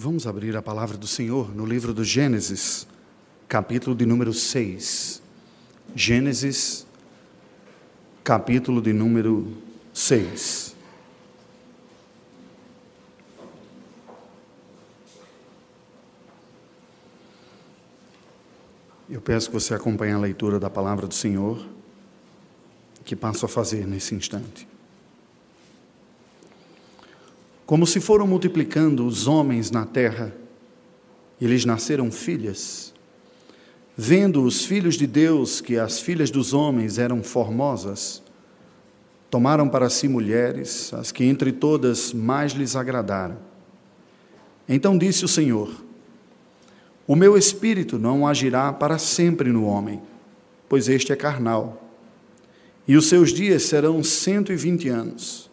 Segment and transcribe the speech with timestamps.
[0.00, 2.86] Vamos abrir a palavra do Senhor no livro do Gênesis,
[3.48, 5.20] capítulo de número 6.
[5.92, 6.86] Gênesis,
[8.22, 9.52] capítulo de número
[9.92, 10.76] 6.
[19.10, 21.66] Eu peço que você acompanhe a leitura da palavra do Senhor,
[23.04, 24.77] que passo a fazer nesse instante.
[27.68, 30.34] Como se foram multiplicando os homens na terra,
[31.38, 32.94] e lhes nasceram filhas,
[33.94, 38.22] vendo os filhos de Deus que as filhas dos homens eram formosas,
[39.30, 43.36] tomaram para si mulheres, as que entre todas mais lhes agradaram.
[44.66, 45.70] Então disse o Senhor:
[47.06, 50.00] O meu espírito não agirá para sempre no homem,
[50.70, 51.86] pois este é carnal,
[52.88, 55.50] e os seus dias serão cento e vinte anos.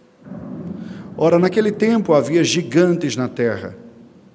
[1.17, 3.77] Ora, naquele tempo havia gigantes na terra,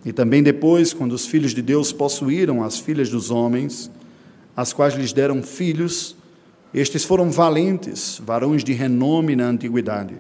[0.03, 3.91] e também depois, quando os filhos de Deus possuíram as filhas dos homens,
[4.57, 6.17] as quais lhes deram filhos,
[6.73, 10.17] estes foram valentes, varões de renome na antiguidade.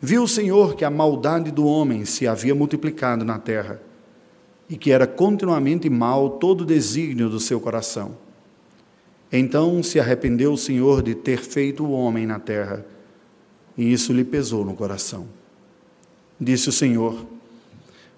[0.00, 3.80] Viu o Senhor que a maldade do homem se havia multiplicado na terra,
[4.68, 8.16] e que era continuamente mal todo o desígnio do seu coração.
[9.30, 12.84] Então se arrependeu o Senhor de ter feito o homem na terra,
[13.80, 15.26] e isso lhe pesou no coração.
[16.38, 17.24] Disse o Senhor: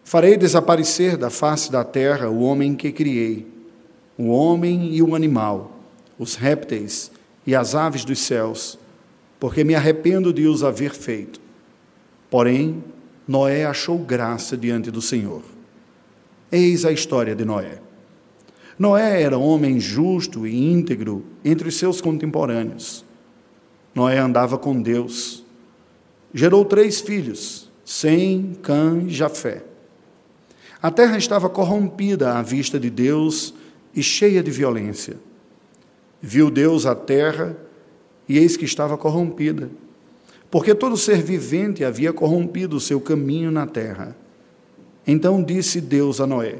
[0.03, 3.47] Farei desaparecer da face da terra o homem que criei,
[4.19, 5.79] o homem e o animal,
[6.19, 7.13] os répteis
[7.47, 8.77] e as aves dos céus,
[9.39, 11.41] porque me arrependo de os haver feito.
[12.29, 12.83] Porém,
[13.29, 15.43] Noé achou graça diante do Senhor.
[16.51, 17.79] Eis a história de Noé.
[18.77, 23.05] Noé era homem justo e íntegro entre os seus contemporâneos.
[23.95, 25.42] Noé andava com Deus
[26.33, 29.65] gerou três filhos, Sem, Cã e Jafé.
[30.83, 33.55] A terra estava corrompida à vista de Deus
[33.95, 35.17] e cheia de violência.
[36.21, 37.57] Viu Deus a terra
[38.29, 39.71] e eis que estava corrompida,
[40.51, 44.17] porque todo ser vivente havia corrompido o seu caminho na terra.
[45.07, 46.59] Então disse Deus a Noé: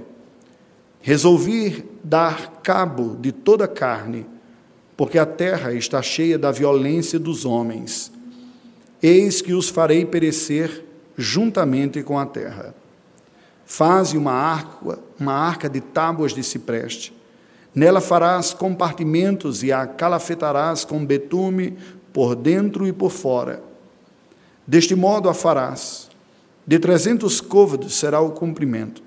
[1.01, 4.27] Resolvi dar cabo de toda a carne,
[4.97, 8.13] porque a terra está cheia da violência dos homens
[9.03, 10.85] Eis que os farei perecer
[11.19, 12.73] juntamente com a terra.
[13.67, 17.13] Faze uma arca, uma arca de tábuas de cipreste.
[17.75, 21.77] Nela farás compartimentos e a calafetarás com betume
[22.13, 23.61] por dentro e por fora.
[24.65, 26.09] Deste modo a farás.
[26.65, 29.03] De trezentos côvados será o comprimento,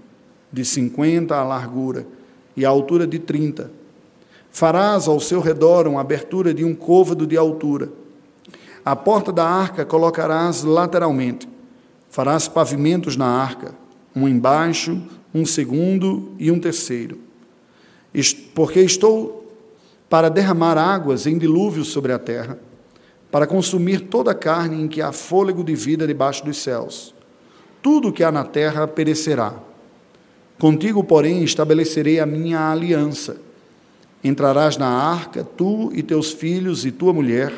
[0.52, 2.06] de cinquenta a largura
[2.58, 3.72] e a altura de trinta.
[4.52, 7.90] Farás ao seu redor uma abertura de um côvado de altura
[8.86, 11.50] a porta da arca colocarás lateralmente.
[12.08, 13.74] Farás pavimentos na arca,
[14.16, 15.02] um embaixo,
[15.34, 17.18] um segundo e um terceiro.
[18.54, 19.44] Porque estou
[20.08, 22.60] para derramar águas em dilúvio sobre a terra,
[23.32, 27.14] para consumir toda a carne em que há fôlego de vida debaixo dos céus.
[27.82, 29.56] Tudo que há na terra perecerá.
[30.60, 33.38] Contigo, porém, estabelecerei a minha aliança.
[34.24, 37.52] Entrarás na arca, tu e teus filhos e tua mulher,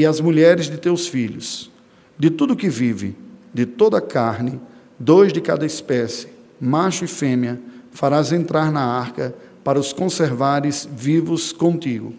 [0.00, 1.70] e as mulheres de teus filhos,
[2.18, 3.14] de tudo que vive,
[3.52, 4.58] de toda a carne,
[4.98, 6.28] dois de cada espécie,
[6.58, 12.14] macho e fêmea, farás entrar na arca para os conservares vivos contigo.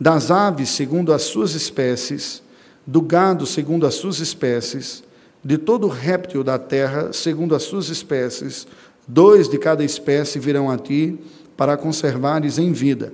[0.00, 2.42] Das aves segundo as suas espécies,
[2.86, 5.04] do gado segundo as suas espécies,
[5.44, 8.66] de todo réptil da terra segundo as suas espécies,
[9.06, 11.18] dois de cada espécie virão a ti
[11.54, 13.12] para conservares em vida.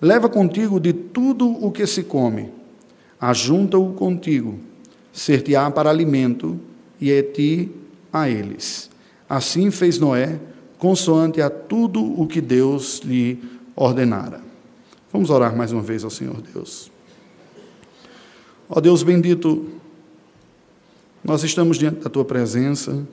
[0.00, 2.56] Leva contigo de tudo o que se come,
[3.20, 4.58] ajunta-o contigo,
[5.12, 6.58] ser-te-á para alimento,
[7.00, 7.70] e é ti
[8.12, 8.90] a eles.
[9.28, 10.40] Assim fez Noé,
[10.78, 13.38] consoante a tudo o que Deus lhe
[13.74, 14.40] ordenara.
[15.12, 16.90] Vamos orar mais uma vez ao Senhor Deus.
[18.68, 19.66] Ó Deus bendito,
[21.24, 23.06] nós estamos diante da tua presença,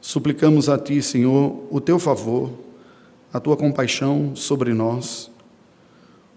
[0.00, 2.50] suplicamos a ti, Senhor, o teu favor,
[3.32, 5.30] a tua compaixão sobre nós.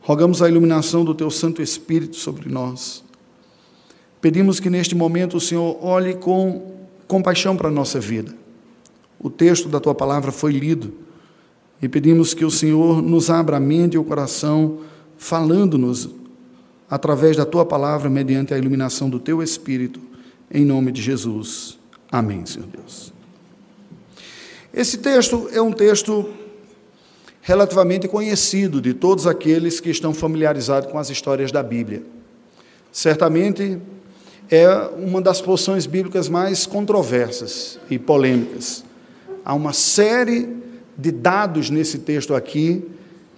[0.10, 3.04] Rogamos a iluminação do Teu Santo Espírito sobre nós.
[4.20, 8.34] Pedimos que neste momento o Senhor olhe com compaixão para a nossa vida.
[9.20, 10.92] O texto da Tua palavra foi lido
[11.80, 14.80] e pedimos que o Senhor nos abra a mente e o coração,
[15.16, 16.10] falando-nos
[16.90, 20.00] através da Tua palavra, mediante a iluminação do Teu Espírito,
[20.50, 21.78] em nome de Jesus.
[22.12, 23.14] Amém, Senhor Deus.
[24.74, 26.28] Esse texto é um texto
[27.50, 32.04] relativamente conhecido de todos aqueles que estão familiarizados com as histórias da Bíblia.
[32.92, 33.80] Certamente
[34.52, 38.84] é uma das porções bíblicas mais controversas e polêmicas.
[39.44, 40.58] Há uma série
[40.96, 42.84] de dados nesse texto aqui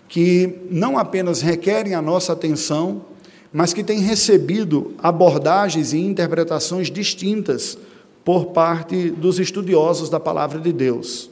[0.10, 3.06] que não apenas requerem a nossa atenção,
[3.54, 7.78] mas que têm recebido abordagens e interpretações distintas
[8.26, 11.31] por parte dos estudiosos da palavra de Deus,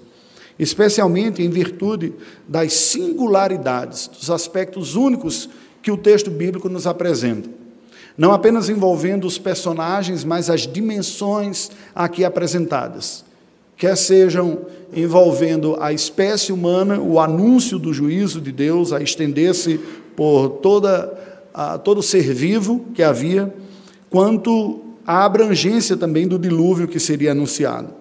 [0.60, 2.14] especialmente em virtude
[2.46, 5.50] das singularidades, dos aspectos únicos
[5.82, 7.50] que o texto bíblico nos apresenta.
[8.18, 13.24] Não apenas envolvendo os personagens, mas as dimensões aqui apresentadas,
[13.78, 19.80] quer sejam envolvendo a espécie humana, o anúncio do juízo de Deus a estender-se
[20.18, 23.54] por toda, a, todo ser vivo que havia,
[24.10, 27.99] quanto a abrangência também do dilúvio que seria anunciado.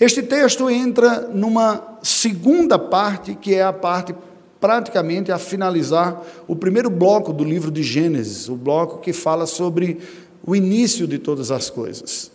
[0.00, 4.14] Este texto entra numa segunda parte, que é a parte
[4.60, 9.98] praticamente a finalizar o primeiro bloco do livro de Gênesis, o bloco que fala sobre
[10.46, 12.30] o início de todas as coisas.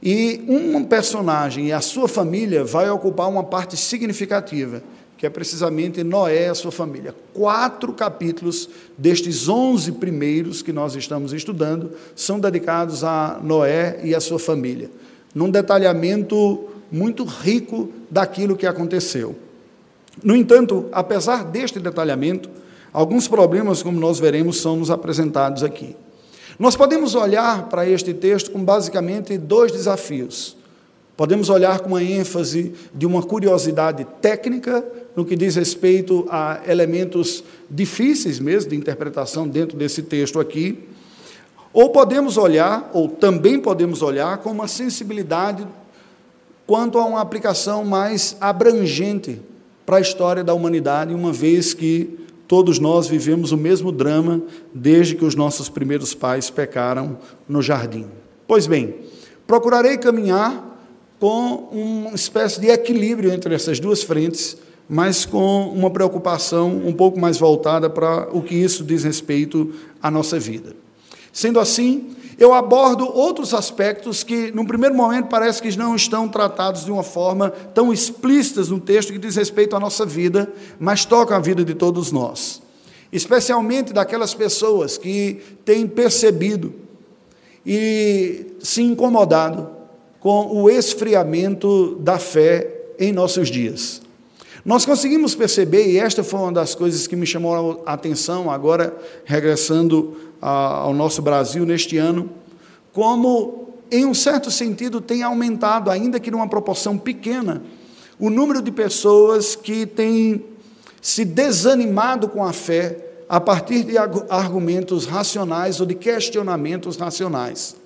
[0.00, 4.80] E um personagem e a sua família vai ocupar uma parte significativa,
[5.18, 7.14] que é precisamente Noé e a sua família.
[7.34, 14.20] Quatro capítulos destes onze primeiros que nós estamos estudando são dedicados a Noé e a
[14.20, 14.88] sua família,
[15.34, 19.36] num detalhamento muito rico daquilo que aconteceu.
[20.22, 22.48] No entanto, apesar deste detalhamento,
[22.92, 25.94] alguns problemas, como nós veremos, são nos apresentados aqui.
[26.58, 30.56] Nós podemos olhar para este texto com basicamente dois desafios.
[31.16, 34.84] Podemos olhar com uma ênfase de uma curiosidade técnica
[35.14, 40.78] no que diz respeito a elementos difíceis mesmo de interpretação dentro desse texto aqui,
[41.72, 45.66] ou podemos olhar, ou também podemos olhar com uma sensibilidade
[46.66, 49.40] quanto a uma aplicação mais abrangente
[49.84, 52.18] para a história da humanidade, uma vez que
[52.48, 54.42] todos nós vivemos o mesmo drama
[54.74, 57.18] desde que os nossos primeiros pais pecaram
[57.48, 58.06] no jardim.
[58.46, 58.96] Pois bem,
[59.46, 60.64] procurarei caminhar
[61.18, 64.56] com uma espécie de equilíbrio entre essas duas frentes
[64.88, 70.10] mas com uma preocupação um pouco mais voltada para o que isso diz respeito à
[70.10, 70.74] nossa vida.
[71.32, 76.84] Sendo assim, eu abordo outros aspectos que, num primeiro momento, parece que não estão tratados
[76.84, 81.36] de uma forma tão explícita no texto que diz respeito à nossa vida, mas tocam
[81.36, 82.60] a vida de todos nós.
[83.10, 86.74] Especialmente daquelas pessoas que têm percebido
[87.64, 89.70] e se incomodado
[90.20, 94.02] com o esfriamento da fé em nossos dias.
[94.66, 98.96] Nós conseguimos perceber, e esta foi uma das coisas que me chamou a atenção, agora
[99.24, 102.28] regressando ao nosso Brasil neste ano,
[102.92, 107.62] como, em um certo sentido, tem aumentado, ainda que numa proporção pequena,
[108.18, 110.44] o número de pessoas que têm
[111.00, 112.98] se desanimado com a fé
[113.28, 117.76] a partir de argumentos racionais ou de questionamentos racionais.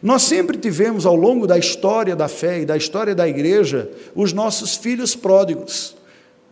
[0.00, 4.32] Nós sempre tivemos, ao longo da história da fé e da história da igreja, os
[4.32, 5.95] nossos filhos pródigos.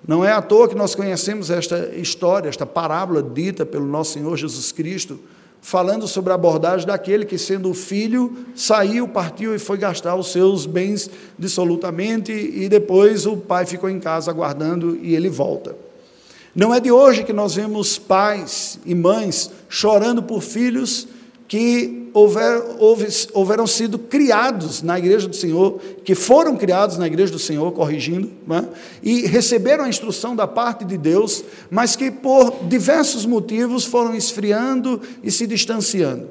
[0.06, 4.36] Não é à toa que nós conhecemos esta história, esta parábola dita pelo nosso Senhor
[4.36, 5.18] Jesus Cristo,
[5.62, 10.66] falando sobre a abordagem daquele que, sendo filho, saiu, partiu e foi gastar os seus
[10.66, 11.08] bens
[11.38, 15.74] dissolutamente, e depois o pai ficou em casa aguardando e ele volta.
[16.54, 21.08] Não é de hoje que nós vemos pais e mães chorando por filhos
[21.46, 27.32] que houver, houve, houveram sido criados na igreja do Senhor, que foram criados na igreja
[27.32, 28.64] do Senhor, corrigindo, é?
[29.02, 35.00] e receberam a instrução da parte de Deus, mas que por diversos motivos foram esfriando
[35.22, 36.28] e se distanciando.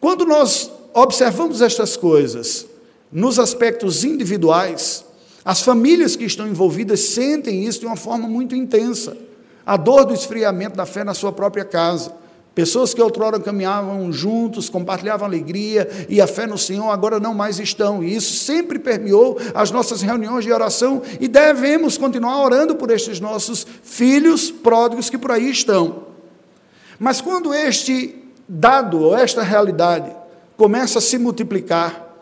[0.00, 2.66] Quando nós observamos estas coisas
[3.10, 5.04] nos aspectos individuais,
[5.44, 9.16] as famílias que estão envolvidas sentem isso de uma forma muito intensa.
[9.64, 12.21] A dor do esfriamento da fé na sua própria casa
[12.54, 17.58] Pessoas que outrora caminhavam juntos, compartilhavam alegria e a fé no Senhor, agora não mais
[17.58, 18.04] estão.
[18.04, 23.20] E isso sempre permeou as nossas reuniões de oração e devemos continuar orando por estes
[23.20, 26.02] nossos filhos pródigos que por aí estão.
[26.98, 28.16] Mas quando este
[28.46, 30.14] dado ou esta realidade
[30.54, 32.14] começa a se multiplicar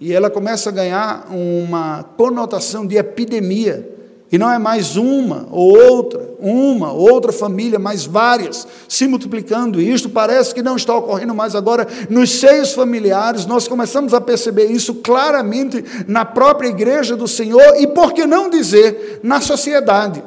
[0.00, 3.93] e ela começa a ganhar uma conotação de epidemia,
[4.34, 9.80] e não é mais uma ou outra, uma, outra família, mas várias se multiplicando.
[9.80, 13.46] E isto parece que não está ocorrendo mais agora nos seios familiares.
[13.46, 18.50] Nós começamos a perceber isso claramente na própria igreja do Senhor e, por que não
[18.50, 20.20] dizer, na sociedade.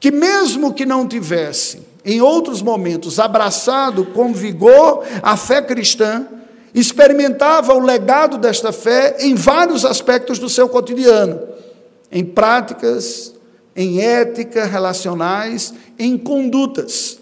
[0.00, 6.26] Que mesmo que não tivesse, em outros momentos, abraçado com vigor a fé cristã,
[6.74, 11.54] experimentava o legado desta fé em vários aspectos do seu cotidiano
[12.16, 13.34] em práticas,
[13.76, 17.18] em ética relacionais, em condutas.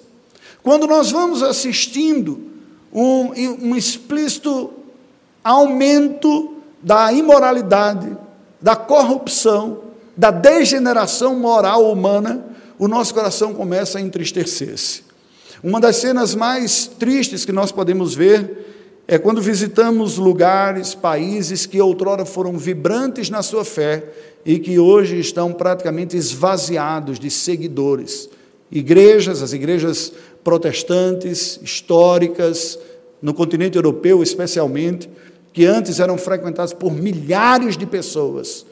[0.62, 2.40] Quando nós vamos assistindo
[2.92, 4.72] um, um explícito
[5.42, 8.16] aumento da imoralidade,
[8.60, 9.80] da corrupção,
[10.16, 12.46] da degeneração moral humana,
[12.78, 15.02] o nosso coração começa a entristecer-se.
[15.60, 18.63] Uma das cenas mais tristes que nós podemos ver
[19.06, 24.04] é quando visitamos lugares, países que outrora foram vibrantes na sua fé
[24.44, 28.30] e que hoje estão praticamente esvaziados de seguidores.
[28.70, 32.78] Igrejas, as igrejas protestantes, históricas,
[33.20, 35.08] no continente europeu especialmente,
[35.52, 38.66] que antes eram frequentadas por milhares de pessoas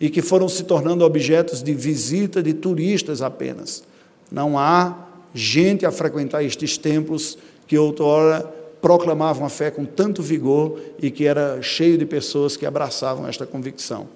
[0.00, 3.84] e que foram se tornando objetos de visita de turistas apenas.
[4.30, 8.53] Não há gente a frequentar estes templos que outrora
[8.84, 13.46] proclamavam a fé com tanto vigor e que era cheio de pessoas que abraçavam esta
[13.46, 14.06] convicção.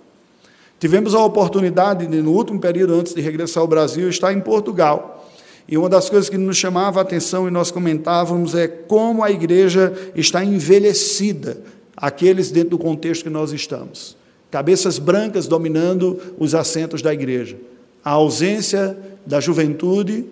[0.78, 5.26] Tivemos a oportunidade de, no último período antes de regressar ao Brasil, estar em Portugal.
[5.66, 9.30] E uma das coisas que nos chamava a atenção e nós comentávamos é como a
[9.30, 11.62] igreja está envelhecida,
[11.96, 14.18] aqueles dentro do contexto que nós estamos.
[14.50, 17.56] Cabeças brancas dominando os assentos da igreja.
[18.04, 20.26] A ausência da juventude,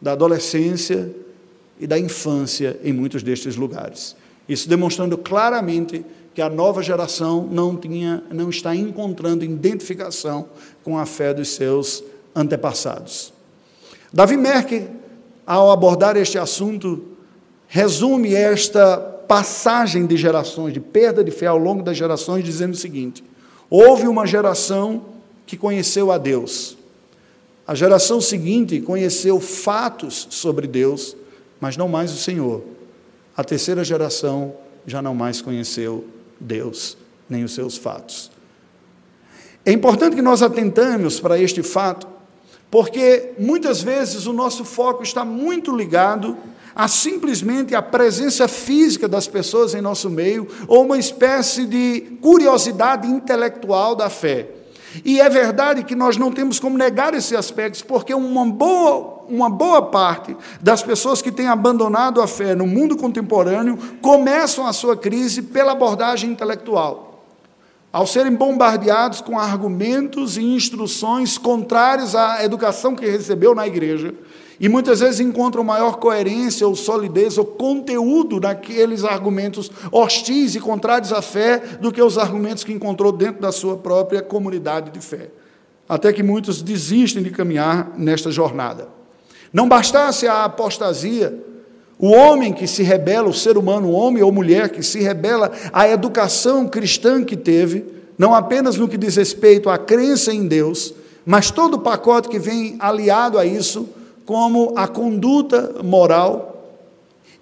[0.00, 1.21] da adolescência
[1.82, 4.14] e da infância em muitos destes lugares.
[4.48, 10.46] Isso demonstrando claramente que a nova geração não, tinha, não está encontrando identificação
[10.84, 12.04] com a fé dos seus
[12.36, 13.32] antepassados.
[14.12, 14.88] Davi Merck,
[15.44, 17.02] ao abordar este assunto,
[17.66, 18.96] resume esta
[19.26, 23.24] passagem de gerações, de perda de fé ao longo das gerações, dizendo o seguinte:
[23.68, 25.02] houve uma geração
[25.44, 26.78] que conheceu a Deus.
[27.66, 31.16] A geração seguinte conheceu fatos sobre Deus,
[31.62, 32.60] mas não mais o Senhor.
[33.36, 34.52] A terceira geração
[34.84, 36.04] já não mais conheceu
[36.40, 36.98] Deus,
[37.30, 38.32] nem os seus fatos.
[39.64, 42.08] É importante que nós atentamos para este fato,
[42.68, 46.36] porque muitas vezes o nosso foco está muito ligado
[46.74, 53.06] a simplesmente a presença física das pessoas em nosso meio ou uma espécie de curiosidade
[53.06, 54.48] intelectual da fé.
[55.04, 59.48] E é verdade que nós não temos como negar esses aspectos, porque uma boa, uma
[59.48, 64.96] boa parte das pessoas que têm abandonado a fé no mundo contemporâneo começam a sua
[64.96, 67.24] crise pela abordagem intelectual.
[67.92, 74.14] Ao serem bombardeados com argumentos e instruções contrários à educação que recebeu na igreja,
[74.62, 81.12] e muitas vezes encontram maior coerência ou solidez ou conteúdo naqueles argumentos hostis e contrários
[81.12, 85.30] à fé do que os argumentos que encontrou dentro da sua própria comunidade de fé.
[85.88, 88.88] Até que muitos desistem de caminhar nesta jornada.
[89.52, 91.36] Não bastasse a apostasia,
[91.98, 95.88] o homem que se rebela, o ser humano, homem ou mulher que se rebela à
[95.88, 97.84] educação cristã que teve,
[98.16, 100.94] não apenas no que diz respeito à crença em Deus,
[101.26, 103.88] mas todo o pacote que vem aliado a isso,
[104.24, 106.52] como a conduta moral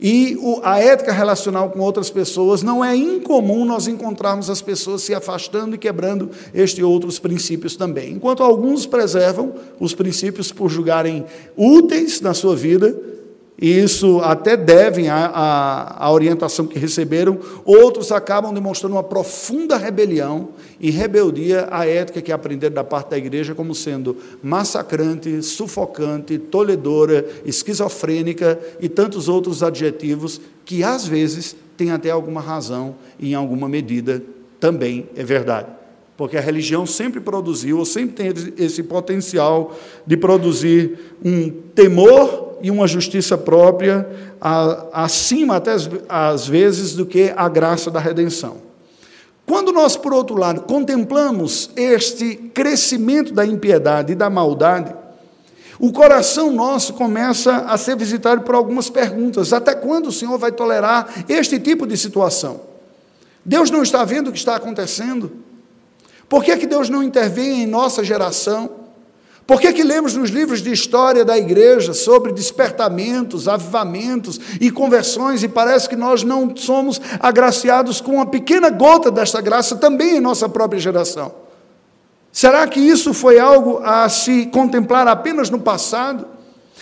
[0.00, 5.14] e a ética relacional com outras pessoas, não é incomum nós encontrarmos as pessoas se
[5.14, 8.12] afastando e quebrando estes outros princípios também.
[8.12, 12.98] Enquanto alguns preservam os princípios por julgarem úteis na sua vida,
[13.60, 20.48] e isso até devem à, orientação que receberam, outros acabam demonstrando uma profunda rebelião
[20.80, 27.26] e rebeldia à ética que aprenderam da parte da igreja como sendo massacrante, sufocante, toledora,
[27.44, 33.68] esquizofrênica e tantos outros adjetivos que às vezes têm até alguma razão e em alguma
[33.68, 34.22] medida
[34.58, 35.68] também é verdade.
[36.16, 39.74] Porque a religião sempre produziu, ou sempre tem esse potencial
[40.06, 44.08] de produzir um temor e uma justiça própria,
[44.92, 45.74] acima até
[46.08, 48.56] às vezes do que a graça da redenção.
[49.46, 54.94] Quando nós, por outro lado, contemplamos este crescimento da impiedade e da maldade,
[55.78, 59.52] o coração nosso começa a ser visitado por algumas perguntas.
[59.52, 62.60] Até quando o Senhor vai tolerar este tipo de situação?
[63.44, 65.32] Deus não está vendo o que está acontecendo?
[66.28, 68.79] Por que, que Deus não intervém em nossa geração?
[69.50, 75.42] Por que, que lemos nos livros de história da igreja sobre despertamentos, avivamentos e conversões
[75.42, 80.20] e parece que nós não somos agraciados com uma pequena gota desta graça também em
[80.20, 81.32] nossa própria geração?
[82.30, 86.28] Será que isso foi algo a se contemplar apenas no passado?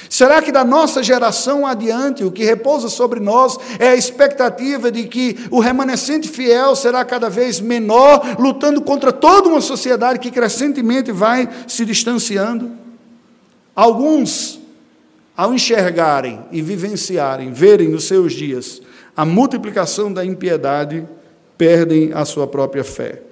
[0.08, 5.04] Será que da nossa geração adiante, o que repousa sobre nós é a expectativa de
[5.04, 11.12] que o remanescente fiel será cada vez menor, lutando contra toda uma sociedade que crescentemente
[11.12, 12.70] vai se distanciando?
[13.76, 14.58] Alguns,
[15.36, 18.80] ao enxergarem e vivenciarem, verem nos seus dias
[19.16, 21.06] a multiplicação da impiedade,
[21.56, 23.22] perdem a sua própria fé.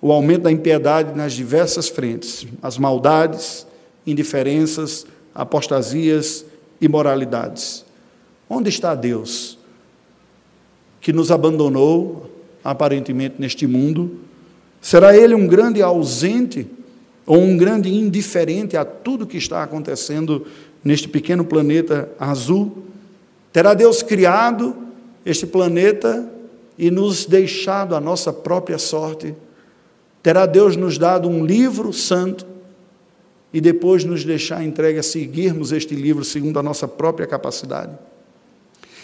[0.00, 3.64] O aumento da impiedade nas diversas frentes, as maldades,
[4.04, 6.44] indiferenças, apostasias,
[6.80, 7.84] imoralidades.
[8.48, 9.58] Onde está Deus?
[11.02, 12.30] que nos abandonou,
[12.62, 14.20] aparentemente, neste mundo?
[14.80, 16.66] Será ele um grande ausente
[17.26, 20.46] ou um grande indiferente a tudo que está acontecendo
[20.82, 22.84] neste pequeno planeta azul?
[23.52, 24.76] Terá Deus criado
[25.26, 26.30] este planeta
[26.78, 29.34] e nos deixado a nossa própria sorte?
[30.22, 32.46] Terá Deus nos dado um livro santo
[33.52, 37.92] e depois nos deixar entregue a seguirmos este livro segundo a nossa própria capacidade?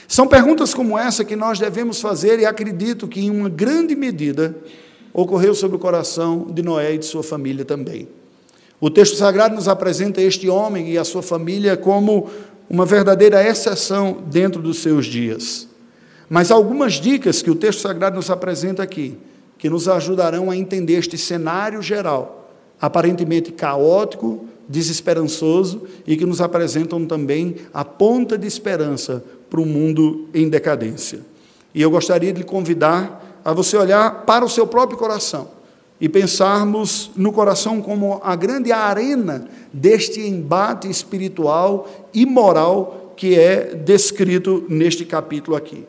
[0.07, 4.57] São perguntas como essa que nós devemos fazer e acredito que, em uma grande medida,
[5.13, 8.09] ocorreu sobre o coração de Noé e de sua família também.
[8.81, 12.31] O texto sagrado nos apresenta este homem e a sua família como
[12.71, 15.69] uma verdadeira exceção dentro dos seus dias.
[16.29, 19.19] Mas algumas dicas que o texto sagrado nos apresenta aqui,
[19.59, 22.38] que nos ajudarão a entender este cenário geral,
[22.81, 30.29] aparentemente caótico, desesperançoso e que nos apresentam também a ponta de esperança para um mundo
[30.35, 31.21] em decadência.
[31.75, 35.49] E eu gostaria de lhe convidar a você olhar para o seu próprio coração
[36.01, 43.75] e pensarmos no coração como a grande arena deste embate espiritual e moral que é
[43.75, 45.85] descrito neste capítulo aqui.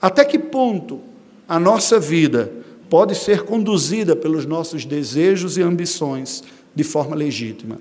[0.00, 1.00] Até que ponto
[1.46, 2.50] a nossa vida
[2.92, 6.44] pode ser conduzida pelos nossos desejos e ambições
[6.74, 7.78] de forma legítima?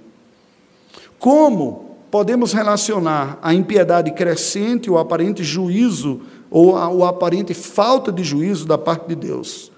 [1.19, 8.23] Como podemos relacionar a impiedade crescente, o aparente juízo ou a, o aparente falta de
[8.23, 9.69] juízo da parte de Deus?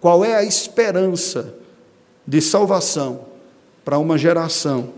[0.00, 1.54] Qual é a esperança
[2.26, 3.26] de salvação
[3.84, 4.88] para uma geração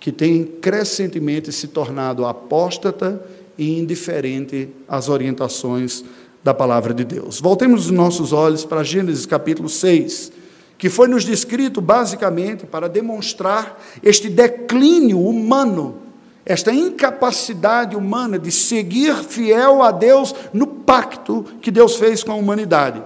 [0.00, 3.24] que tem crescentemente se tornado apóstata
[3.56, 6.04] e indiferente às orientações
[6.42, 7.40] da palavra de Deus?
[7.40, 10.40] Voltemos os nossos olhos para Gênesis capítulo 6
[10.80, 15.98] que foi nos descrito basicamente para demonstrar este declínio humano,
[16.42, 22.36] esta incapacidade humana de seguir fiel a Deus no pacto que Deus fez com a
[22.36, 23.02] humanidade.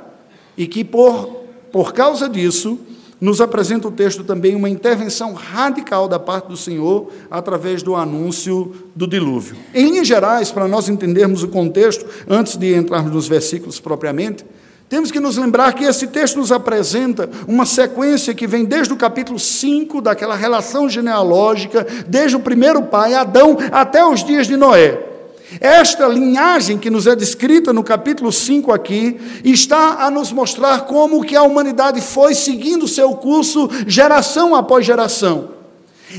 [0.57, 1.27] E que por,
[1.73, 2.79] por causa disso,
[3.21, 8.75] nos apresenta o texto também uma intervenção radical da parte do Senhor através do anúncio
[8.95, 9.57] do dilúvio.
[9.73, 14.45] Em linhas gerais, para nós entendermos o contexto, antes de entrarmos nos versículos propriamente,
[14.89, 18.97] temos que nos lembrar que esse texto nos apresenta uma sequência que vem desde o
[18.97, 25.14] capítulo 5, daquela relação genealógica, desde o primeiro pai, Adão, até os dias de Noé.
[25.61, 31.25] Esta linhagem que nos é descrita no capítulo 5 aqui, está a nos mostrar como
[31.25, 35.51] que a humanidade foi seguindo seu curso geração após geração.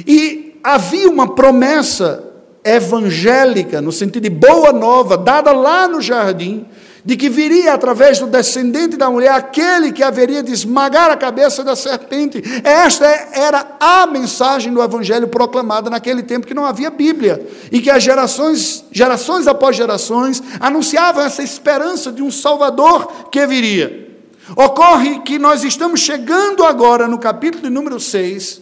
[0.06, 2.24] E havia uma promessa
[2.64, 6.66] evangélica, no sentido de boa nova, dada lá no jardim,
[7.06, 11.64] de que viria através do descendente da mulher aquele que haveria de esmagar a cabeça
[11.64, 12.42] da serpente.
[12.64, 17.92] Esta era a mensagem do evangelho proclamada naquele tempo que não havia Bíblia e que
[17.92, 24.10] as gerações, gerações após gerações, anunciavam essa esperança de um Salvador que viria.
[24.56, 28.62] Ocorre que nós estamos chegando agora no capítulo de número 6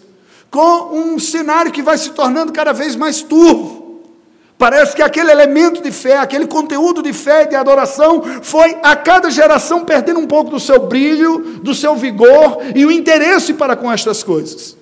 [0.52, 3.83] com um cenário que vai se tornando cada vez mais turvo.
[4.58, 8.96] Parece que aquele elemento de fé, aquele conteúdo de fé e de adoração foi a
[8.96, 13.76] cada geração perdendo um pouco do seu brilho, do seu vigor e o interesse para
[13.76, 14.78] com estas coisas.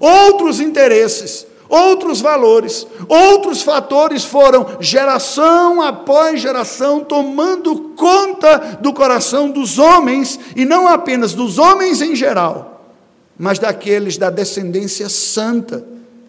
[0.00, 9.78] Outros interesses, outros valores, outros fatores foram geração após geração tomando conta do coração dos
[9.78, 12.84] homens e não apenas dos homens em geral,
[13.38, 15.84] mas daqueles da descendência santa,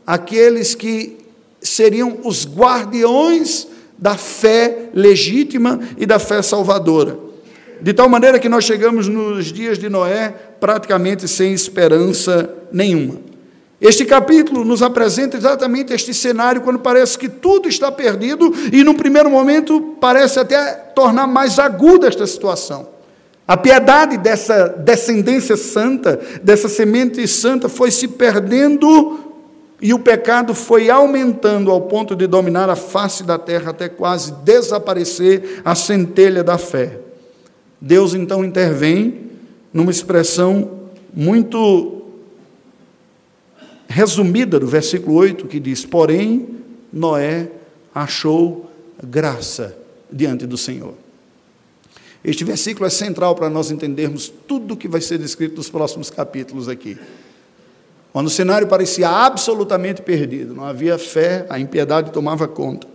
[0.05, 1.22] aqueles que
[1.63, 7.17] seriam os guardiões da fé legítima e da fé salvadora.
[7.81, 13.15] De tal maneira que nós chegamos nos dias de Noé praticamente sem esperança nenhuma.
[13.81, 18.93] Este capítulo nos apresenta exatamente este cenário quando parece que tudo está perdido e, num
[18.93, 22.87] primeiro momento, parece até tornar mais aguda esta situação.
[23.45, 29.19] A piedade dessa descendência santa, dessa semente santa, foi se perdendo
[29.81, 34.31] e o pecado foi aumentando ao ponto de dominar a face da terra até quase
[34.43, 36.99] desaparecer a centelha da fé.
[37.79, 39.31] Deus então intervém
[39.73, 40.83] numa expressão
[41.13, 42.01] muito
[43.87, 46.47] resumida do versículo 8, que diz: Porém,
[46.91, 47.49] Noé
[47.93, 48.71] achou
[49.03, 49.77] graça
[50.11, 50.93] diante do Senhor.
[52.23, 56.09] Este versículo é central para nós entendermos tudo o que vai ser descrito nos próximos
[56.09, 56.97] capítulos aqui.
[58.13, 62.87] Quando o cenário parecia absolutamente perdido, não havia fé, a impiedade tomava conta.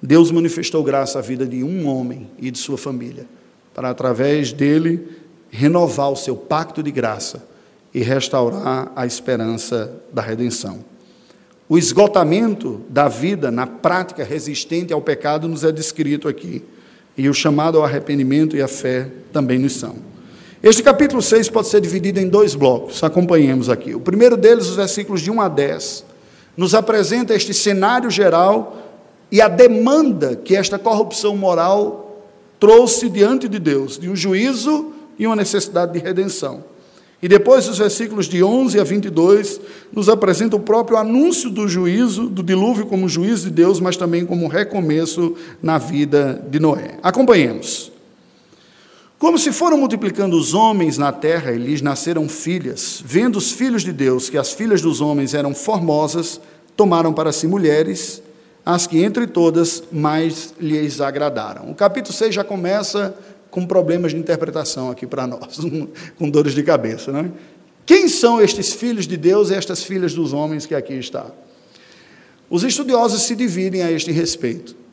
[0.00, 3.26] Deus manifestou graça à vida de um homem e de sua família,
[3.74, 5.08] para através dele
[5.50, 7.44] renovar o seu pacto de graça
[7.92, 10.84] e restaurar a esperança da redenção.
[11.68, 16.62] O esgotamento da vida na prática resistente ao pecado nos é descrito aqui.
[17.16, 20.13] E o chamado ao arrependimento e à fé também nos são.
[20.64, 23.94] Este capítulo 6 pode ser dividido em dois blocos, acompanhemos aqui.
[23.94, 26.06] O primeiro deles, os versículos de 1 a 10,
[26.56, 28.78] nos apresenta este cenário geral
[29.30, 32.24] e a demanda que esta corrupção moral
[32.58, 36.64] trouxe diante de Deus, de um juízo e uma necessidade de redenção.
[37.22, 39.60] E depois, os versículos de 11 a 22
[39.92, 44.24] nos apresentam o próprio anúncio do juízo, do dilúvio como juízo de Deus, mas também
[44.24, 46.96] como recomeço na vida de Noé.
[47.02, 47.92] Acompanhemos.
[49.24, 53.82] Como se foram multiplicando os homens na terra e lhes nasceram filhas, vendo os filhos
[53.82, 56.38] de Deus que as filhas dos homens eram formosas,
[56.76, 58.22] tomaram para si mulheres,
[58.66, 61.70] as que entre todas mais lhes agradaram.
[61.70, 63.16] O capítulo 6 já começa
[63.50, 65.58] com problemas de interpretação aqui para nós,
[66.18, 67.10] com dores de cabeça.
[67.10, 67.30] Né?
[67.86, 71.24] Quem são estes filhos de Deus e estas filhas dos homens que aqui está?
[72.50, 74.83] Os estudiosos se dividem a este respeito.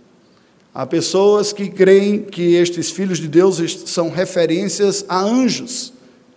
[0.74, 5.92] Há pessoas que creem que estes filhos de Deus são referências a anjos,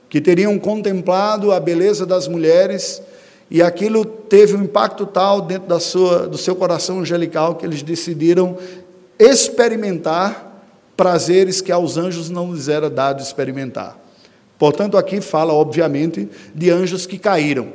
[0.09, 3.01] que teriam contemplado a beleza das mulheres
[3.49, 7.83] e aquilo teve um impacto tal dentro da sua, do seu coração angelical que eles
[7.83, 8.59] decidiram
[9.19, 10.67] experimentar
[10.97, 13.97] prazeres que aos anjos não lhes era dado experimentar.
[14.59, 17.69] Portanto, aqui fala, obviamente, de anjos que caíram.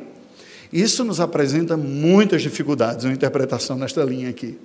[0.71, 4.57] Isso nos apresenta muitas dificuldades na interpretação nesta linha aqui.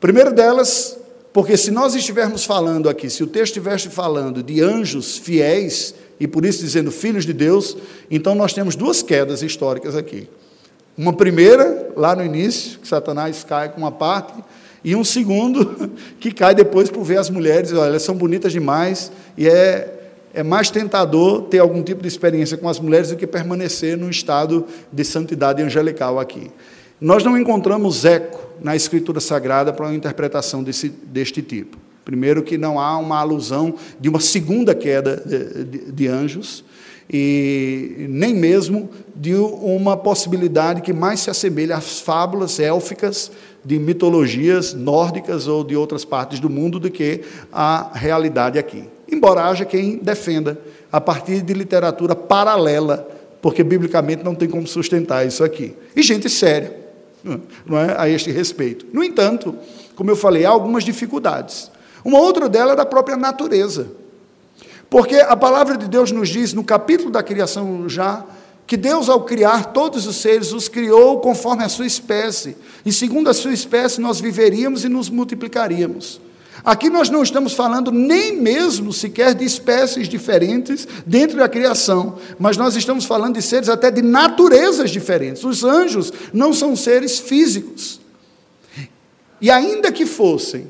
[0.00, 0.96] Primeiro delas,
[1.32, 6.26] porque se nós estivermos falando aqui, se o texto estivesse falando de anjos fiéis, e
[6.26, 7.76] por isso dizendo filhos de Deus,
[8.10, 10.28] então nós temos duas quedas históricas aqui.
[10.96, 14.34] Uma primeira, lá no início, que Satanás cai com uma parte,
[14.84, 19.10] e um segundo que cai depois por ver as mulheres, olha, elas são bonitas demais,
[19.36, 19.94] e é,
[20.32, 24.10] é mais tentador ter algum tipo de experiência com as mulheres do que permanecer num
[24.10, 26.50] estado de santidade angelical aqui.
[27.00, 31.78] Nós não encontramos eco na Escritura Sagrada para uma interpretação desse, deste tipo.
[32.04, 36.64] Primeiro, que não há uma alusão de uma segunda queda de, de, de anjos,
[37.10, 43.30] e nem mesmo de uma possibilidade que mais se assemelha às fábulas élficas
[43.64, 48.84] de mitologias nórdicas ou de outras partes do mundo do que a realidade aqui.
[49.10, 50.60] Embora haja quem defenda
[50.92, 53.08] a partir de literatura paralela,
[53.40, 55.74] porque biblicamente não tem como sustentar isso aqui.
[55.94, 56.87] E gente séria
[57.66, 58.86] não é, a este respeito.
[58.92, 59.54] No entanto,
[59.94, 61.70] como eu falei, há algumas dificuldades.
[62.04, 63.88] Uma outra delas é da própria natureza.
[64.88, 68.24] Porque a palavra de Deus nos diz, no capítulo da criação já,
[68.66, 72.56] que Deus, ao criar todos os seres, os criou conforme a sua espécie.
[72.84, 76.20] E segundo a sua espécie, nós viveríamos e nos multiplicaríamos.
[76.64, 82.56] Aqui nós não estamos falando nem mesmo sequer de espécies diferentes dentro da criação, mas
[82.56, 85.44] nós estamos falando de seres até de naturezas diferentes.
[85.44, 88.00] Os anjos não são seres físicos.
[89.40, 90.66] E ainda que fossem,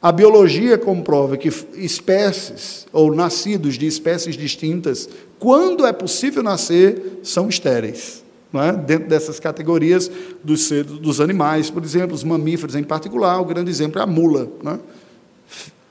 [0.00, 7.48] a biologia comprova que espécies ou nascidos de espécies distintas, quando é possível nascer, são
[7.48, 8.21] estéreis.
[8.54, 8.72] É?
[8.72, 10.10] Dentro dessas categorias
[10.44, 14.48] dos, dos animais, por exemplo, os mamíferos em particular, o grande exemplo é a mula,
[14.66, 14.78] é?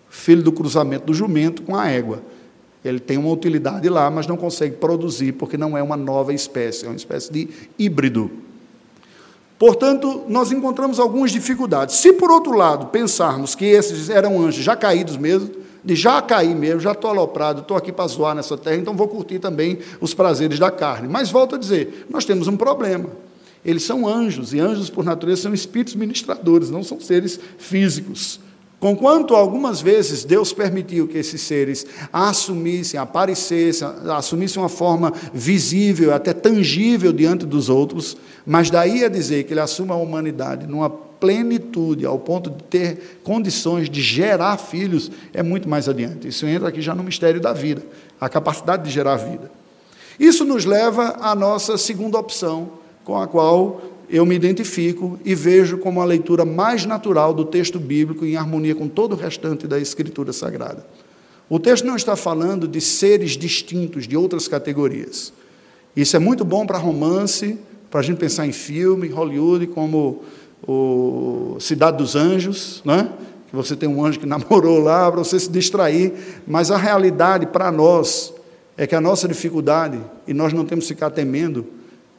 [0.10, 2.22] filho do cruzamento do jumento com a égua.
[2.86, 6.86] Ele tem uma utilidade lá, mas não consegue produzir, porque não é uma nova espécie,
[6.86, 8.30] é uma espécie de híbrido.
[9.58, 11.96] Portanto, nós encontramos algumas dificuldades.
[11.96, 15.52] Se, por outro lado, pensarmos que esses eram anjos já caídos mesmo,
[15.84, 19.08] de já cair mesmo, já estou aloprado, estou aqui para zoar nessa terra, então vou
[19.08, 21.08] curtir também os prazeres da carne.
[21.08, 23.10] Mas volto a dizer, nós temos um problema.
[23.64, 28.40] Eles são anjos, e anjos, por natureza, são espíritos ministradores, não são seres físicos.
[28.80, 36.34] Conquanto algumas vezes Deus permitiu que esses seres assumissem, aparecessem, assumissem uma forma visível, até
[36.34, 40.90] tangível diante dos outros, mas daí a dizer que ele assuma a humanidade numa
[41.22, 46.28] plenitude, ao ponto de ter condições de gerar filhos, é muito mais adiante.
[46.28, 47.86] Isso entra aqui já no mistério da vida,
[48.20, 49.50] a capacidade de gerar vida.
[50.20, 52.72] Isso nos leva à nossa segunda opção,
[53.06, 57.80] com a qual eu me identifico e vejo como a leitura mais natural do texto
[57.80, 60.86] bíblico em harmonia com todo o restante da Escritura Sagrada.
[61.48, 65.32] O texto não está falando de seres distintos de outras categorias.
[65.96, 67.58] Isso é muito bom para romance,
[67.90, 70.24] para a gente pensar em filme, Hollywood, como
[70.68, 73.10] o Cidade dos Anjos, né?
[73.52, 76.14] que você tem um anjo que namorou lá, para você se distrair,
[76.48, 78.34] mas a realidade para nós
[78.78, 81.68] é que a nossa dificuldade, e nós não temos que ficar temendo,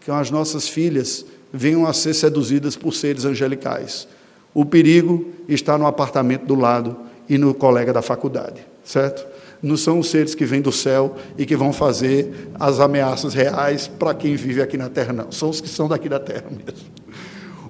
[0.00, 4.06] que as nossas filhas venham a ser seduzidas por seres angelicais.
[4.54, 6.96] O perigo está no apartamento do lado
[7.28, 9.26] e no colega da faculdade, certo?
[9.62, 13.86] Não são os seres que vêm do céu e que vão fazer as ameaças reais
[13.86, 15.32] para quem vive aqui na terra, não.
[15.32, 17.01] São os que são daqui da terra mesmo.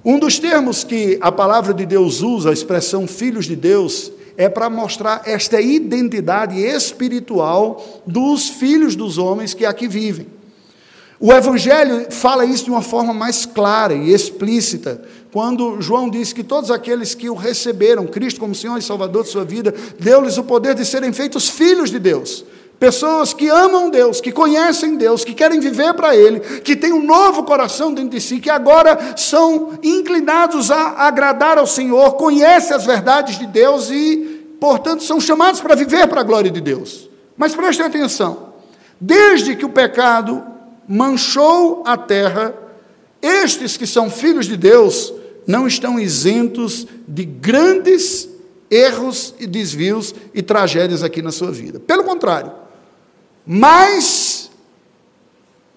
[0.05, 4.49] Um dos termos que a palavra de Deus usa, a expressão filhos de Deus, é
[4.49, 10.27] para mostrar esta identidade espiritual dos filhos dos homens que aqui vivem.
[11.21, 16.43] O Evangelho fala isso de uma forma mais clara e explícita, quando João diz que
[16.43, 20.43] todos aqueles que o receberam, Cristo como Senhor e Salvador de sua vida, deu-lhes o
[20.43, 22.43] poder de serem feitos filhos de Deus.
[22.79, 27.03] Pessoas que amam Deus, que conhecem Deus, que querem viver para Ele, que têm um
[27.03, 32.85] novo coração dentro de si, que agora são inclinados a agradar ao Senhor, conhecem as
[32.85, 37.09] verdades de Deus e, portanto, são chamados para viver para a glória de Deus.
[37.37, 38.53] Mas prestem atenção:
[38.99, 40.43] desde que o pecado
[40.87, 42.53] manchou a terra,
[43.21, 45.13] estes que são filhos de Deus
[45.47, 48.27] não estão isentos de grandes
[48.69, 51.79] erros e desvios e tragédias aqui na sua vida.
[51.79, 52.51] Pelo contrário,
[53.45, 54.49] mais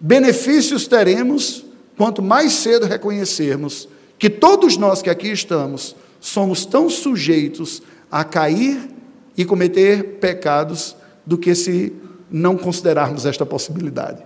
[0.00, 1.64] benefícios teremos
[1.96, 8.88] quanto mais cedo reconhecermos que todos nós que aqui estamos somos tão sujeitos a cair
[9.36, 11.92] e cometer pecados do que se
[12.30, 14.25] não considerarmos esta possibilidade.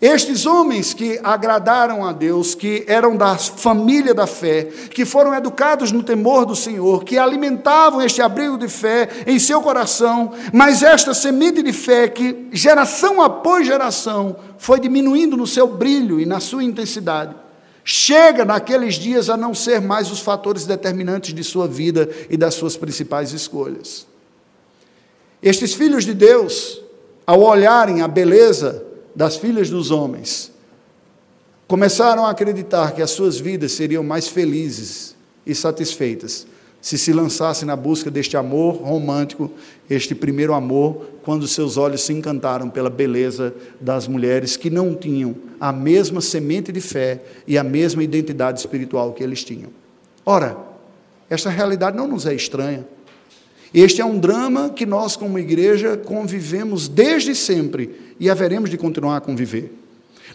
[0.00, 5.90] Estes homens que agradaram a Deus, que eram da família da fé, que foram educados
[5.90, 11.12] no temor do Senhor, que alimentavam este abrigo de fé em seu coração, mas esta
[11.12, 16.62] semente de fé que geração após geração foi diminuindo no seu brilho e na sua
[16.62, 17.34] intensidade,
[17.82, 22.54] chega naqueles dias a não ser mais os fatores determinantes de sua vida e das
[22.54, 24.06] suas principais escolhas.
[25.42, 26.80] Estes filhos de Deus,
[27.26, 30.52] ao olharem a beleza das filhas dos homens,
[31.66, 35.16] começaram a acreditar que as suas vidas seriam mais felizes
[35.46, 36.46] e satisfeitas
[36.80, 39.50] se se lançassem na busca deste amor romântico,
[39.90, 45.34] este primeiro amor, quando seus olhos se encantaram pela beleza das mulheres que não tinham
[45.60, 49.70] a mesma semente de fé e a mesma identidade espiritual que eles tinham.
[50.24, 50.56] Ora,
[51.28, 52.86] esta realidade não nos é estranha.
[53.74, 59.16] Este é um drama que nós, como igreja, convivemos desde sempre e haveremos de continuar
[59.16, 59.72] a conviver.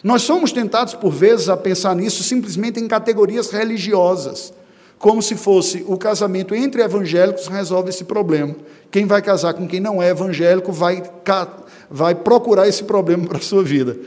[0.02, 4.52] Nós somos tentados, por vezes, a pensar nisso simplesmente em categorias religiosas,
[4.98, 8.54] como se fosse o casamento entre evangélicos resolve esse problema.
[8.90, 11.02] Quem vai casar com quem não é evangélico vai,
[11.90, 13.98] vai procurar esse problema para a sua vida.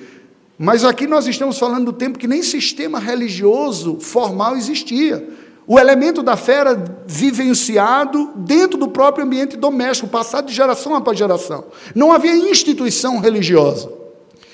[0.58, 5.28] Mas aqui nós estamos falando do tempo que nem sistema religioso formal existia.
[5.70, 11.18] O elemento da fé era vivenciado dentro do próprio ambiente doméstico, passado de geração após
[11.18, 11.66] geração.
[11.94, 13.92] Não havia instituição religiosa.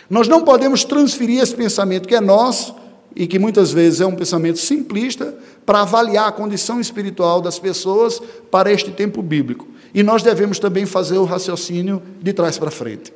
[0.09, 2.75] Nós não podemos transferir esse pensamento que é nosso
[3.15, 8.19] e que muitas vezes é um pensamento simplista para avaliar a condição espiritual das pessoas
[8.49, 9.67] para este tempo bíblico.
[9.93, 13.13] E nós devemos também fazer o raciocínio de trás para frente.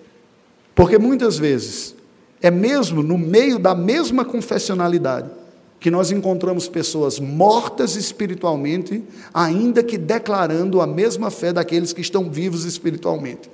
[0.76, 1.96] Porque muitas vezes
[2.44, 5.32] é mesmo no meio da mesma confessionalidade
[5.80, 12.30] que nós encontramos pessoas mortas espiritualmente, ainda que declarando a mesma fé daqueles que estão
[12.30, 13.50] vivos espiritualmente.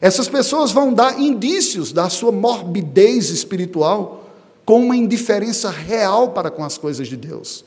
[0.00, 4.24] Essas pessoas vão dar indícios da sua morbidez espiritual
[4.64, 7.64] com uma indiferença real para com as coisas de Deus.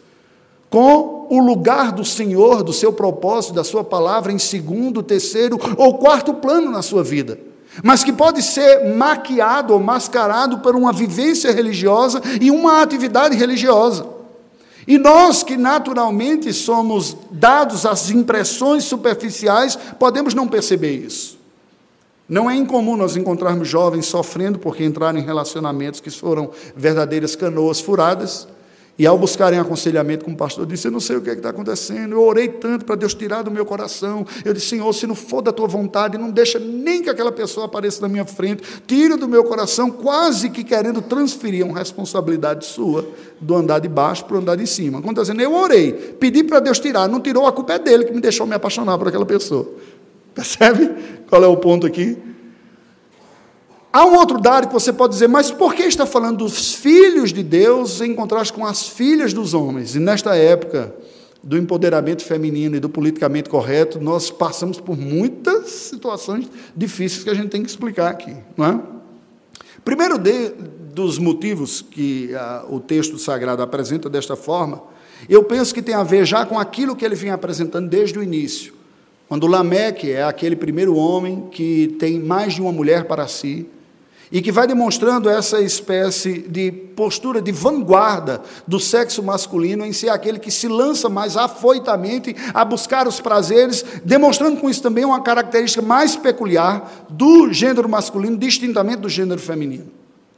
[0.69, 5.97] Com o lugar do Senhor, do seu propósito, da sua palavra em segundo, terceiro ou
[5.97, 11.51] quarto plano na sua vida mas que pode ser maquiado ou mascarado por uma vivência
[11.51, 14.05] religiosa e uma atividade religiosa.
[14.85, 21.39] E nós que naturalmente somos dados às impressões superficiais, podemos não perceber isso.
[22.27, 27.79] Não é incomum nós encontrarmos jovens sofrendo porque entraram em relacionamentos que foram verdadeiras canoas
[27.79, 28.47] furadas,
[28.97, 31.49] e ao buscarem aconselhamento com o pastor, disse: Eu não sei o que é está
[31.49, 32.13] acontecendo.
[32.13, 34.23] Eu orei tanto para Deus tirar do meu coração.
[34.45, 37.65] Eu disse: Senhor, se não for da tua vontade, não deixa nem que aquela pessoa
[37.65, 38.61] apareça na minha frente.
[38.85, 43.07] Tira do meu coração, quase que querendo transferir uma responsabilidade sua
[43.41, 45.01] do andar de baixo para o andar de cima.
[45.01, 48.13] Quando dizendo, eu orei, pedi para Deus tirar, não tirou, a culpa é dele que
[48.13, 49.67] me deixou me apaixonar por aquela pessoa.
[50.35, 50.91] Percebe
[51.27, 52.15] qual é o ponto aqui?
[53.93, 57.31] Há um outro dado que você pode dizer, mas por que está falando dos filhos
[57.31, 59.93] de Deus em contraste com as filhas dos homens?
[59.93, 60.95] E nesta época
[61.43, 67.35] do empoderamento feminino e do politicamente correto, nós passamos por muitas situações difíceis que a
[67.35, 68.79] gente tem que explicar aqui, não é?
[69.85, 70.49] Primeiro de,
[70.91, 74.81] dos motivos que a, o texto sagrado apresenta desta forma,
[75.29, 78.23] eu penso que tem a ver já com aquilo que ele vinha apresentando desde o
[78.23, 78.73] início.
[79.29, 83.67] Quando Lameque é aquele primeiro homem que tem mais de uma mulher para si,
[84.31, 90.09] e que vai demonstrando essa espécie de postura de vanguarda do sexo masculino em ser
[90.09, 95.21] aquele que se lança mais afoitamente a buscar os prazeres, demonstrando com isso também uma
[95.21, 99.87] característica mais peculiar do gênero masculino, distintamente do gênero feminino.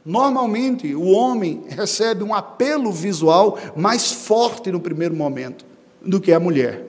[0.04, 5.64] Normalmente, o homem recebe um apelo visual mais forte no primeiro momento
[6.00, 6.84] do que a mulher.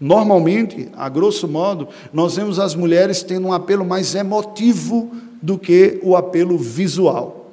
[0.00, 5.98] Normalmente, a grosso modo, nós vemos as mulheres tendo um apelo mais emotivo do que
[6.02, 7.50] o apelo visual.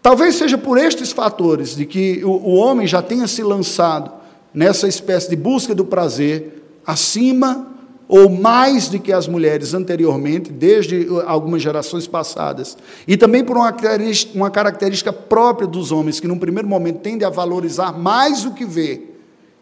[0.00, 4.10] Talvez seja por estes fatores de que o, o homem já tenha se lançado
[4.52, 7.68] nessa espécie de busca do prazer acima
[8.08, 12.76] ou mais do que as mulheres anteriormente, desde algumas gerações passadas,
[13.08, 17.24] e também por uma característica, uma característica própria dos homens, que num primeiro momento tende
[17.24, 19.02] a valorizar mais o que vê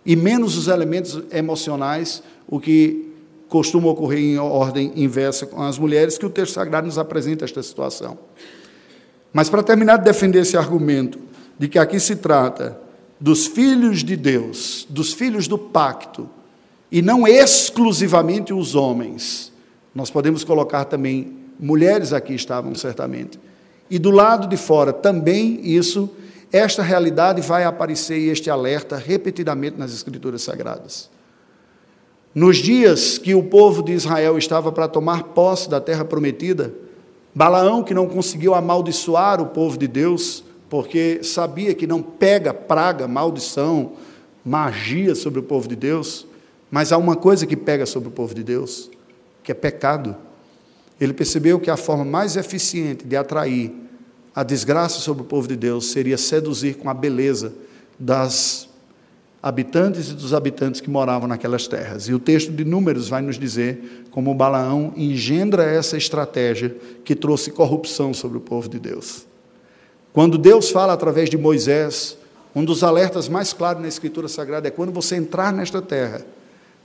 [0.05, 3.10] e menos os elementos emocionais, o que
[3.51, 7.63] costuma ocorrer em ordem inversa com as mulheres, que o texto sagrado nos apresenta esta
[7.63, 8.17] situação.
[9.33, 11.19] Mas para terminar de defender esse argumento
[11.59, 12.81] de que aqui se trata
[13.21, 16.29] dos filhos de Deus, dos filhos do pacto,
[16.91, 19.53] e não exclusivamente os homens.
[19.95, 23.39] Nós podemos colocar também mulheres aqui estavam certamente.
[23.91, 26.09] E do lado de fora também isso,
[26.53, 31.10] esta realidade vai aparecer e este alerta repetidamente nas escrituras sagradas.
[32.35, 36.73] Nos dias que o povo de Israel estava para tomar posse da terra prometida,
[37.35, 43.09] Balaão, que não conseguiu amaldiçoar o povo de Deus, porque sabia que não pega praga,
[43.09, 43.93] maldição,
[44.45, 46.27] magia sobre o povo de Deus,
[46.71, 48.89] mas há uma coisa que pega sobre o povo de Deus,
[49.43, 50.17] que é pecado.
[51.01, 53.73] Ele percebeu que a forma mais eficiente de atrair
[54.35, 57.53] a desgraça sobre o povo de Deus seria seduzir com a beleza
[57.99, 58.70] das
[59.43, 62.09] habitantes e dos habitantes que moravam naquelas terras.
[62.09, 67.51] E o texto de Números vai nos dizer como Balaão engendra essa estratégia que trouxe
[67.51, 69.27] corrupção sobre o povo de Deus.
[70.13, 72.19] Quando Deus fala através de Moisés,
[72.55, 76.23] um dos alertas mais claros na Escritura Sagrada é quando você entrar nesta terra,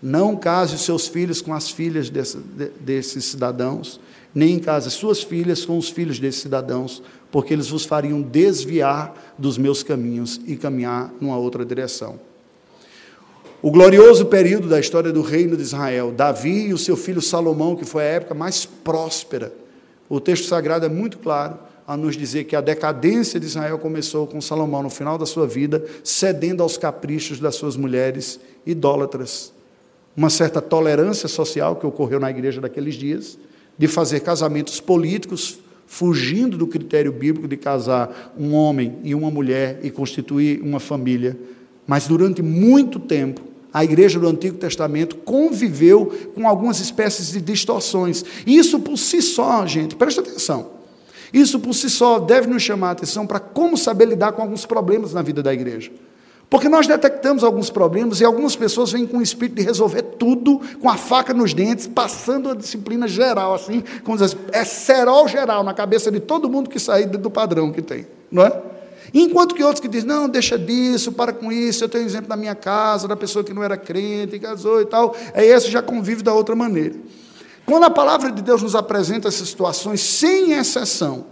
[0.02, 2.38] não case seus filhos com as filhas desse,
[2.80, 4.00] desses cidadãos,
[4.34, 9.58] nem case suas filhas com os filhos desses cidadãos, porque eles vos fariam desviar dos
[9.58, 12.20] meus caminhos e caminhar numa outra direção.
[13.62, 17.76] O glorioso período da história do reino de Israel, Davi e o seu filho Salomão,
[17.76, 19.52] que foi a época mais próspera,
[20.08, 24.28] o texto sagrado é muito claro a nos dizer que a decadência de Israel começou
[24.28, 29.54] com Salomão no final da sua vida, cedendo aos caprichos das suas mulheres idólatras.
[30.15, 33.38] Uma certa tolerância social que ocorreu na igreja daqueles dias,
[33.78, 39.80] de fazer casamentos políticos, fugindo do critério bíblico de casar um homem e uma mulher
[39.84, 41.38] e constituir uma família.
[41.88, 43.41] Mas durante muito tempo,
[43.74, 48.24] a igreja do Antigo Testamento conviveu com algumas espécies de distorções.
[48.48, 50.71] Isso por si só, gente, presta atenção.
[51.34, 54.65] Isso por si só deve nos chamar a atenção para como saber lidar com alguns
[54.65, 55.91] problemas na vida da igreja.
[56.50, 60.62] Porque nós detectamos alguns problemas e algumas pessoas vêm com o espírito de resolver tudo
[60.80, 65.63] com a faca nos dentes, passando a disciplina geral, assim, como diz, é cerol geral
[65.65, 68.74] na cabeça de todo mundo que sair do padrão que tem, não é?
[69.17, 72.36] Enquanto que outros que dizem, não, deixa disso, para com isso, eu tenho exemplo na
[72.36, 76.21] minha casa, da pessoa que não era crente, casou e tal, aí esse já convive
[76.21, 76.95] da outra maneira.
[77.65, 81.28] Quando a palavra de Deus nos apresenta essas situações, sem exceção,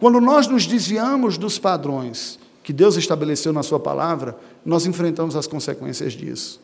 [0.00, 5.46] quando nós nos desviamos dos padrões que Deus estabeleceu na Sua palavra, nós enfrentamos as
[5.46, 6.60] consequências disso.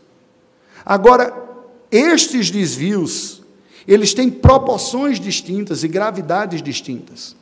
[0.85, 1.33] Agora,
[1.89, 3.43] estes desvios,
[3.87, 7.37] eles têm proporções distintas e gravidades distintas.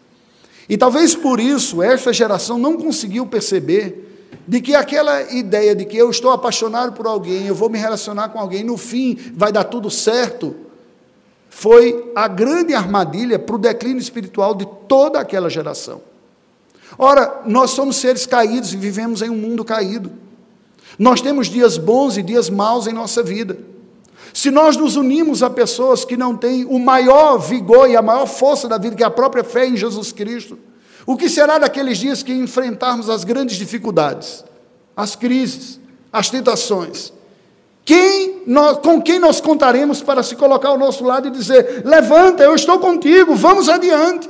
[0.71, 4.07] E talvez por isso esta geração não conseguiu perceber
[4.47, 8.29] de que aquela ideia de que eu estou apaixonado por alguém, eu vou me relacionar
[8.29, 10.55] com alguém, no fim vai dar tudo certo,
[11.49, 16.01] foi a grande armadilha para o declínio espiritual de toda aquela geração.
[16.97, 20.13] Ora, nós somos seres caídos e vivemos em um mundo caído.
[20.97, 23.59] Nós temos dias bons e dias maus em nossa vida.
[24.33, 28.27] Se nós nos unimos a pessoas que não têm o maior vigor e a maior
[28.27, 30.59] força da vida, que é a própria fé em Jesus Cristo,
[31.07, 34.45] o que será daqueles dias que enfrentarmos as grandes dificuldades,
[34.97, 35.81] as crises,
[36.13, 37.13] as tentações?
[37.85, 42.43] Quem nós, com quem nós contaremos para se colocar ao nosso lado e dizer: levanta,
[42.43, 44.29] eu estou contigo, vamos adiante.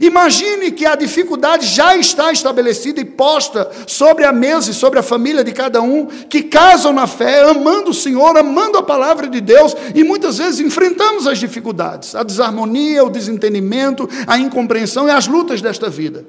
[0.00, 5.02] Imagine que a dificuldade já está estabelecida e posta sobre a mesa e sobre a
[5.02, 9.40] família de cada um, que casam na fé, amando o Senhor, amando a palavra de
[9.40, 15.26] Deus, e muitas vezes enfrentamos as dificuldades, a desarmonia, o desentendimento, a incompreensão e as
[15.26, 16.24] lutas desta vida.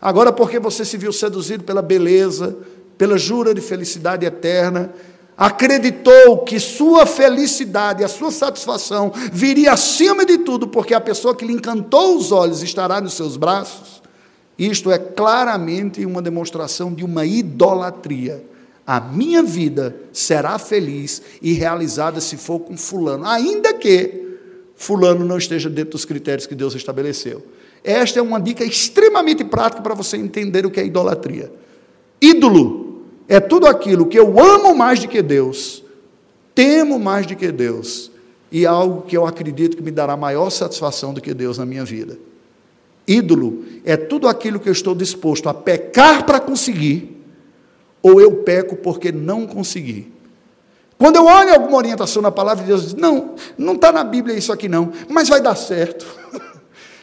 [0.00, 2.56] Agora, porque você se viu seduzido pela beleza,
[2.98, 4.92] pela jura de felicidade eterna,
[5.36, 11.44] acreditou que sua felicidade, a sua satisfação viria acima de tudo, porque a pessoa que
[11.44, 14.02] lhe encantou os olhos estará nos seus braços,
[14.58, 18.44] isto é claramente uma demonstração de uma idolatria.
[18.86, 24.22] A minha vida será feliz e realizada se for com Fulano, ainda que
[24.76, 27.42] Fulano não esteja dentro dos critérios que Deus estabeleceu.
[27.82, 31.52] Esta é uma dica extremamente prática para você entender o que é idolatria.
[32.20, 32.83] Ídolo
[33.28, 35.82] é tudo aquilo que eu amo mais do que Deus,
[36.54, 38.10] temo mais do que Deus,
[38.50, 41.84] e algo que eu acredito que me dará maior satisfação do que Deus na minha
[41.84, 42.18] vida.
[43.06, 47.20] Ídolo é tudo aquilo que eu estou disposto a pecar para conseguir,
[48.02, 50.12] ou eu peco porque não consegui.
[50.96, 54.52] Quando eu olho alguma orientação na palavra de Deus, não, não está na Bíblia isso
[54.52, 56.06] aqui não, mas vai dar certo.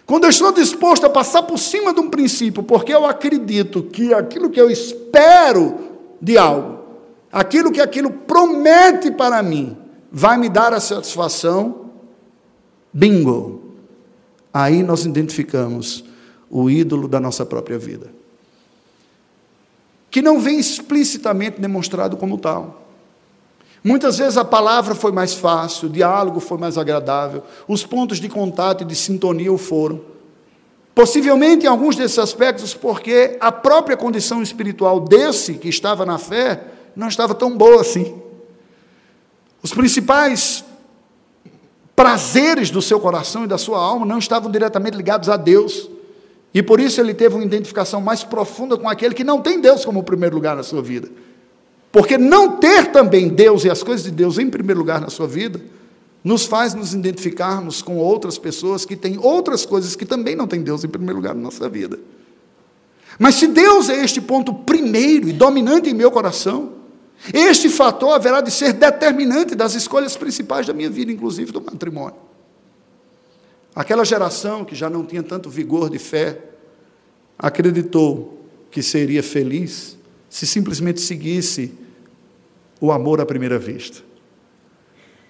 [0.06, 4.14] Quando eu estou disposto a passar por cima de um princípio, porque eu acredito que
[4.14, 5.91] aquilo que eu espero
[6.22, 6.80] de algo,
[7.32, 9.76] aquilo que aquilo promete para mim,
[10.12, 11.90] vai me dar a satisfação,
[12.94, 13.62] bingo.
[14.54, 16.04] Aí nós identificamos
[16.50, 18.12] o ídolo da nossa própria vida.
[20.12, 22.82] Que não vem explicitamente demonstrado como tal.
[23.84, 28.30] Muitas vezes a palavra foi mais fácil, o diálogo foi mais agradável, os pontos de
[28.30, 30.11] contato e de sintonia o foram.
[30.94, 36.62] Possivelmente em alguns desses aspectos, porque a própria condição espiritual desse que estava na fé
[36.96, 38.22] não estava tão boa assim.
[39.64, 40.66] Os principais
[41.96, 45.90] prazeres do seu coração e da sua alma não estavam diretamente ligados a Deus.
[46.54, 49.86] E por isso ele teve uma identificação mais profunda com aquele que não tem Deus
[49.86, 51.10] como primeiro lugar na sua vida.
[51.92, 55.28] Porque não ter também Deus e as coisas de Deus em primeiro lugar na sua
[55.28, 55.62] vida
[56.24, 60.62] nos faz nos identificarmos com outras pessoas que têm outras coisas que também não têm
[60.62, 62.00] Deus em primeiro lugar na nossa vida.
[63.18, 66.74] Mas se Deus é este ponto primeiro e dominante em meu coração,
[67.34, 72.16] este fator haverá de ser determinante das escolhas principais da minha vida, inclusive do matrimônio.
[73.76, 76.40] Aquela geração que já não tinha tanto vigor de fé,
[77.38, 79.98] acreditou que seria feliz
[80.30, 81.74] se simplesmente seguisse
[82.80, 84.11] o amor à primeira vista.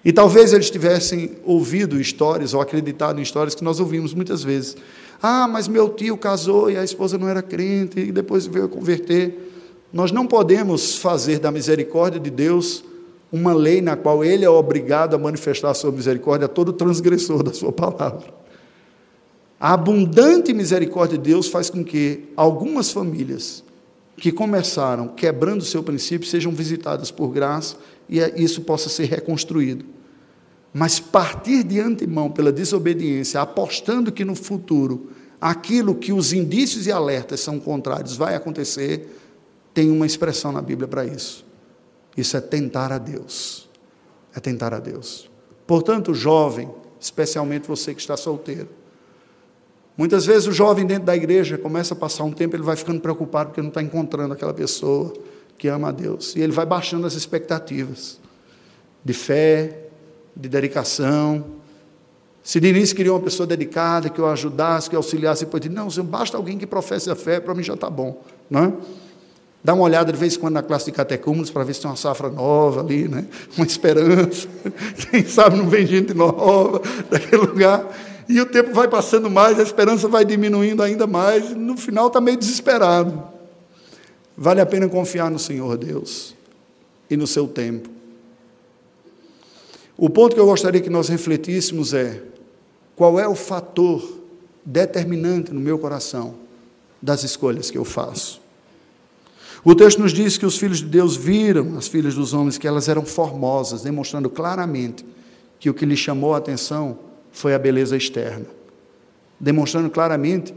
[0.04, 4.76] E talvez eles tivessem ouvido histórias ou acreditado em histórias que nós ouvimos muitas vezes.
[5.22, 8.68] Ah, mas meu tio casou e a esposa não era crente e depois veio a
[8.68, 9.52] converter.
[9.92, 12.82] Nós não podemos fazer da misericórdia de Deus
[13.30, 17.42] uma lei na qual ele é obrigado a manifestar a sua misericórdia a todo transgressor
[17.42, 18.34] da sua palavra.
[19.60, 23.62] A abundante misericórdia de Deus faz com que algumas famílias
[24.16, 27.76] que começaram quebrando o seu princípio sejam visitadas por graça
[28.08, 29.84] e é, isso possa ser reconstruído.
[30.72, 36.92] Mas partir de antemão pela desobediência, apostando que no futuro aquilo que os indícios e
[36.92, 39.08] alertas são contrários vai acontecer,
[39.74, 41.44] tem uma expressão na Bíblia para isso.
[42.16, 43.68] Isso é tentar a Deus.
[44.34, 45.28] É tentar a Deus.
[45.66, 48.68] Portanto, jovem, especialmente você que está solteiro,
[49.96, 53.00] muitas vezes o jovem dentro da igreja começa a passar um tempo, ele vai ficando
[53.00, 55.12] preocupado porque não está encontrando aquela pessoa
[55.62, 56.34] que ama a Deus.
[56.34, 58.18] E ele vai baixando as expectativas
[59.04, 59.86] de fé,
[60.34, 61.44] de dedicação.
[62.42, 65.68] Se de início queria uma pessoa dedicada, que eu ajudasse, que eu auxiliasse, depois de
[65.68, 68.20] não, basta alguém que professe a fé, para mim já está bom.
[68.50, 68.72] Não é?
[69.62, 71.88] Dá uma olhada de vez em quando na classe de catecúmenos para ver se tem
[71.88, 73.24] uma safra nova ali, né?
[73.56, 74.48] uma esperança.
[75.12, 77.86] Quem sabe não vem gente nova daquele lugar.
[78.28, 82.08] E o tempo vai passando mais, a esperança vai diminuindo ainda mais, e no final
[82.08, 83.30] está meio desesperado.
[84.36, 86.34] Vale a pena confiar no Senhor Deus
[87.08, 87.88] e no seu tempo.
[89.96, 92.22] O ponto que eu gostaria que nós refletíssemos é:
[92.96, 94.20] qual é o fator
[94.64, 96.34] determinante no meu coração
[97.00, 98.40] das escolhas que eu faço?
[99.64, 102.66] O texto nos diz que os filhos de Deus viram as filhas dos homens, que
[102.66, 105.04] elas eram formosas, demonstrando claramente
[105.60, 106.98] que o que lhe chamou a atenção
[107.30, 108.46] foi a beleza externa.
[109.38, 110.52] Demonstrando claramente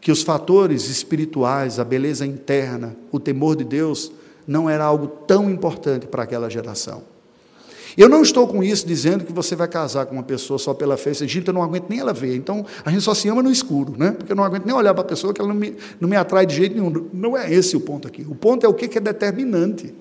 [0.00, 4.10] que os fatores espirituais, a beleza interna, o temor de Deus,
[4.46, 7.02] não era algo tão importante para aquela geração.
[7.96, 10.96] Eu não estou com isso dizendo que você vai casar com uma pessoa só pela
[10.96, 11.12] fé.
[11.12, 12.36] Gente, eu não aguento nem ela ver.
[12.36, 14.12] Então, a gente só se ama no escuro, né?
[14.12, 16.16] Porque eu não aguento nem olhar para a pessoa que ela não me, não me
[16.16, 17.08] atrai de jeito nenhum.
[17.12, 18.24] Não é esse o ponto aqui.
[18.28, 19.92] O ponto é o que é determinante.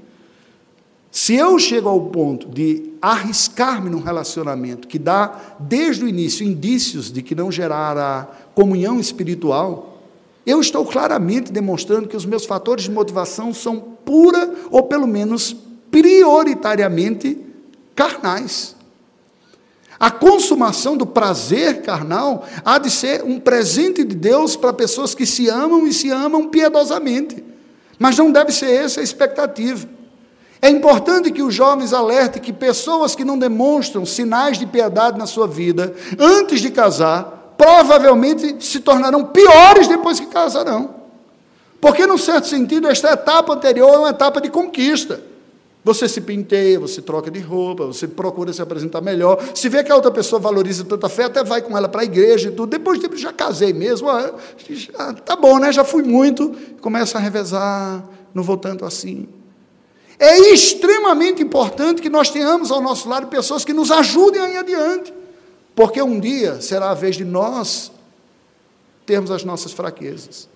[1.12, 7.12] Se eu chego ao ponto de arriscar-me num relacionamento que dá, desde o início, indícios
[7.12, 9.89] de que não gerará comunhão espiritual,
[10.50, 15.56] eu estou claramente demonstrando que os meus fatores de motivação são pura, ou pelo menos
[15.92, 17.38] prioritariamente,
[17.96, 18.76] carnais.
[20.00, 25.26] A consumação do prazer carnal há de ser um presente de Deus para pessoas que
[25.26, 27.44] se amam e se amam piedosamente.
[28.00, 29.88] Mas não deve ser essa a expectativa.
[30.62, 35.26] É importante que os jovens alertem que pessoas que não demonstram sinais de piedade na
[35.26, 40.96] sua vida, antes de casar, provavelmente se tornarão piores depois que casarão.
[41.82, 45.22] Porque, num certo sentido, esta etapa anterior é uma etapa de conquista.
[45.84, 49.44] Você se penteia, você troca de roupa, você procura se apresentar melhor.
[49.54, 52.06] Se vê que a outra pessoa valoriza tanta fé, até vai com ela para a
[52.06, 52.70] igreja e tudo.
[52.70, 54.08] Depois de já casei mesmo.
[54.70, 55.74] Já, tá bom, né?
[55.74, 56.56] Já fui muito.
[56.80, 59.28] Começa a revezar, não vou tanto assim.
[60.18, 64.58] É extremamente importante que nós tenhamos ao nosso lado pessoas que nos ajudem a ir
[64.58, 65.14] adiante,
[65.80, 67.90] porque um dia será a vez de nós
[69.06, 70.50] termos as nossas fraquezas.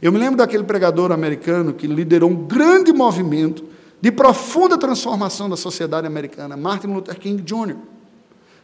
[0.00, 3.62] Eu me lembro daquele pregador americano que liderou um grande movimento
[4.00, 7.76] de profunda transformação da sociedade americana, Martin Luther King Jr.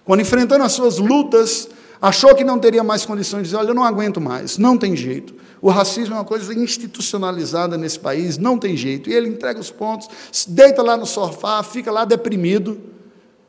[0.06, 1.68] Quando enfrentando as suas lutas,
[2.00, 4.96] achou que não teria mais condições de dizer: Olha, eu não aguento mais, não tem
[4.96, 5.34] jeito.
[5.60, 9.10] O racismo é uma coisa institucionalizada nesse país, não tem jeito.
[9.10, 10.08] E ele entrega os pontos,
[10.48, 12.96] deita lá no sofá, fica lá deprimido.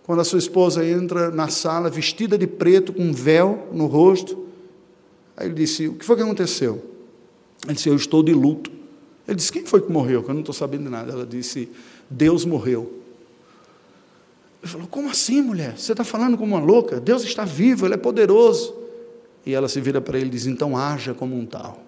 [0.10, 4.48] Quando a sua esposa entra na sala vestida de preto, com um véu no rosto,
[5.38, 6.84] aí ele disse: O que foi que aconteceu?
[7.64, 8.72] Ele disse: Eu estou de luto.
[9.28, 10.24] Ele disse: Quem foi que morreu?
[10.24, 11.12] Que eu não estou sabendo de nada.
[11.12, 11.70] Ela disse:
[12.10, 12.92] Deus morreu.
[14.64, 15.78] Ele falou: Como assim, mulher?
[15.78, 17.00] Você está falando como uma louca?
[17.00, 18.74] Deus está vivo, Ele é poderoso.
[19.46, 21.84] E ela se vira para ele e diz: Então haja como um tal.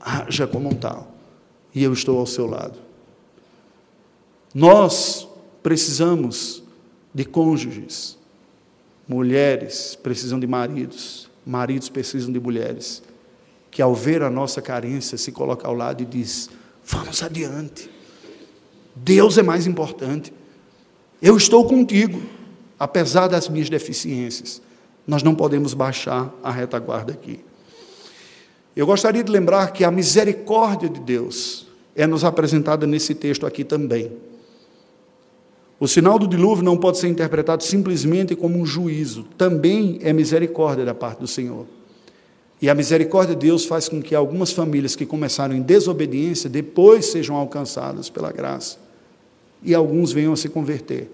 [0.00, 1.14] Haja como um tal.
[1.74, 2.78] E eu estou ao seu lado.
[4.54, 5.28] Nós
[5.62, 6.66] precisamos
[7.14, 8.16] de cônjuges.
[9.06, 11.28] Mulheres precisam de maridos.
[11.44, 13.02] Maridos precisam de mulheres
[13.70, 16.50] que ao ver a nossa carência se coloca ao lado e diz:
[16.84, 17.88] vamos adiante.
[18.94, 20.32] Deus é mais importante.
[21.22, 22.20] Eu estou contigo,
[22.78, 24.60] apesar das minhas deficiências.
[25.06, 27.40] Nós não podemos baixar a retaguarda aqui.
[28.76, 33.64] Eu gostaria de lembrar que a misericórdia de Deus é nos apresentada nesse texto aqui
[33.64, 34.12] também.
[35.80, 40.84] O sinal do dilúvio não pode ser interpretado simplesmente como um juízo, também é misericórdia
[40.84, 41.66] da parte do Senhor.
[42.60, 47.06] E a misericórdia de Deus faz com que algumas famílias que começaram em desobediência depois
[47.06, 48.78] sejam alcançadas pela graça.
[49.62, 51.08] E alguns venham a se converter.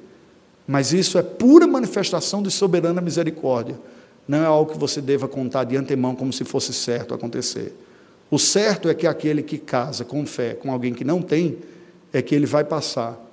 [0.67, 3.79] Mas isso é pura manifestação de soberana misericórdia.
[4.27, 7.75] Não é algo que você deva contar de antemão como se fosse certo acontecer.
[8.31, 11.59] O certo é que aquele que casa com fé com alguém que não tem,
[12.11, 13.24] é que ele vai passar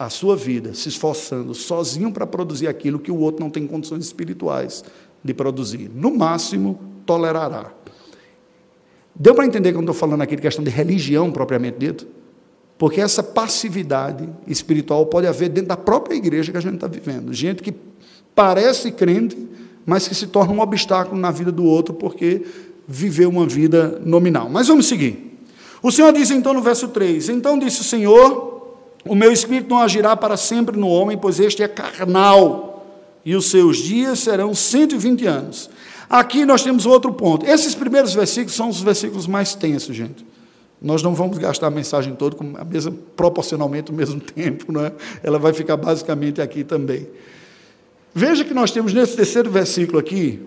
[0.00, 4.02] a sua vida se esforçando sozinho para produzir aquilo que o outro não tem condições
[4.02, 4.82] espirituais
[5.22, 5.90] de produzir.
[5.94, 7.70] No máximo, tolerará.
[9.14, 12.06] Deu para entender que eu estou falando aqui de questão de religião propriamente dito?
[12.78, 17.30] Porque essa passividade espiritual pode haver dentro da própria igreja que a gente está vivendo.
[17.34, 17.74] Gente que
[18.34, 19.36] parece crente,
[19.84, 22.46] mas que se torna um obstáculo na vida do outro porque
[22.88, 24.48] viveu uma vida nominal.
[24.48, 25.38] Mas vamos seguir.
[25.82, 28.49] O Senhor diz então no verso 3: Então disse o Senhor:
[29.06, 32.86] O meu espírito não agirá para sempre no homem, pois este é carnal,
[33.24, 35.70] e os seus dias serão 120 anos.
[36.08, 37.46] Aqui nós temos outro ponto.
[37.46, 40.26] Esses primeiros versículos são os versículos mais tensos, gente.
[40.82, 44.84] Nós não vamos gastar a mensagem toda com a mesma, proporcionalmente o mesmo tempo, não
[44.84, 44.92] é?
[45.22, 47.06] Ela vai ficar basicamente aqui também.
[48.14, 50.40] Veja que nós temos nesse terceiro versículo aqui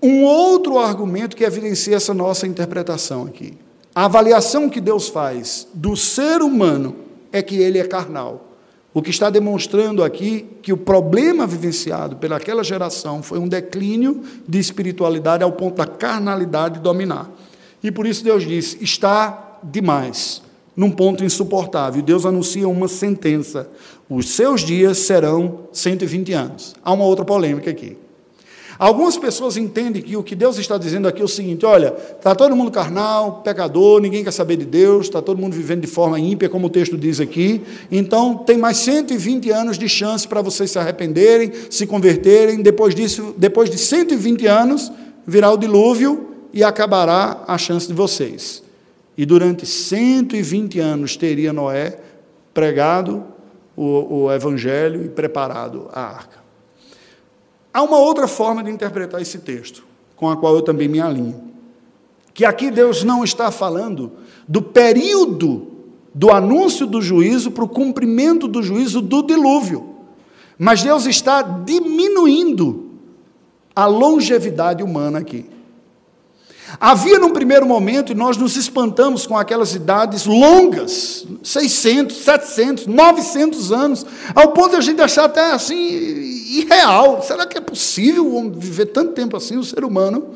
[0.00, 3.54] um outro argumento que evidencia essa nossa interpretação aqui.
[3.94, 8.48] A avaliação que Deus faz do ser humano é que ele é carnal.
[8.92, 14.58] O que está demonstrando aqui que o problema vivenciado pelaquela geração foi um declínio de
[14.58, 17.30] espiritualidade ao ponto da carnalidade dominar.
[17.82, 20.42] E por isso Deus diz: está demais,
[20.74, 22.02] num ponto insuportável.
[22.02, 23.68] Deus anuncia uma sentença:
[24.08, 26.74] os seus dias serão 120 anos.
[26.82, 27.96] Há uma outra polêmica aqui.
[28.78, 32.32] Algumas pessoas entendem que o que Deus está dizendo aqui é o seguinte: olha, está
[32.32, 36.18] todo mundo carnal, pecador, ninguém quer saber de Deus, está todo mundo vivendo de forma
[36.20, 37.60] ímpia, como o texto diz aqui,
[37.90, 42.62] então tem mais 120 anos de chance para vocês se arrependerem, se converterem.
[42.62, 44.92] Depois disso, depois de 120 anos,
[45.26, 48.62] virá o dilúvio e acabará a chance de vocês.
[49.16, 51.98] E durante 120 anos teria Noé
[52.54, 53.24] pregado
[53.76, 56.47] o, o evangelho e preparado a arca.
[57.72, 59.84] Há uma outra forma de interpretar esse texto,
[60.16, 61.48] com a qual eu também me alinho.
[62.32, 64.12] Que aqui Deus não está falando
[64.46, 65.68] do período
[66.14, 69.94] do anúncio do juízo para o cumprimento do juízo do dilúvio.
[70.58, 72.90] Mas Deus está diminuindo
[73.74, 75.46] a longevidade humana aqui.
[76.78, 83.72] Havia num primeiro momento, e nós nos espantamos com aquelas idades longas, 600, 700, 900
[83.72, 87.22] anos, ao ponto de a gente achar até assim irreal.
[87.22, 90.34] Será que é possível viver tanto tempo assim, o ser humano?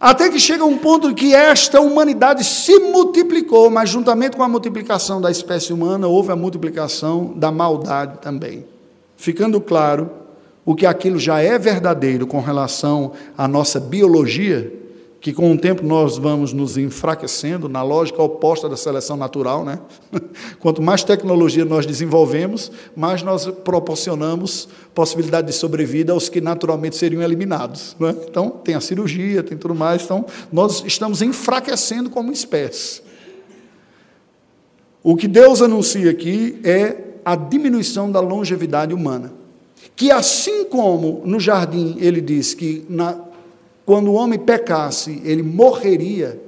[0.00, 5.20] Até que chega um ponto que esta humanidade se multiplicou, mas juntamente com a multiplicação
[5.20, 8.66] da espécie humana, houve a multiplicação da maldade também.
[9.16, 10.10] Ficando claro
[10.64, 14.83] o que aquilo já é verdadeiro com relação à nossa biologia,
[15.24, 19.78] que com o tempo nós vamos nos enfraquecendo na lógica oposta da seleção natural, né?
[20.60, 27.22] Quanto mais tecnologia nós desenvolvemos, mais nós proporcionamos possibilidade de sobrevida aos que naturalmente seriam
[27.22, 28.14] eliminados, né?
[28.28, 33.00] Então, tem a cirurgia, tem tudo mais, então nós estamos enfraquecendo como espécie.
[35.02, 39.32] O que Deus anuncia aqui é a diminuição da longevidade humana.
[39.96, 43.16] Que assim como no jardim ele diz que na,
[43.84, 46.40] quando o homem pecasse, ele morreria,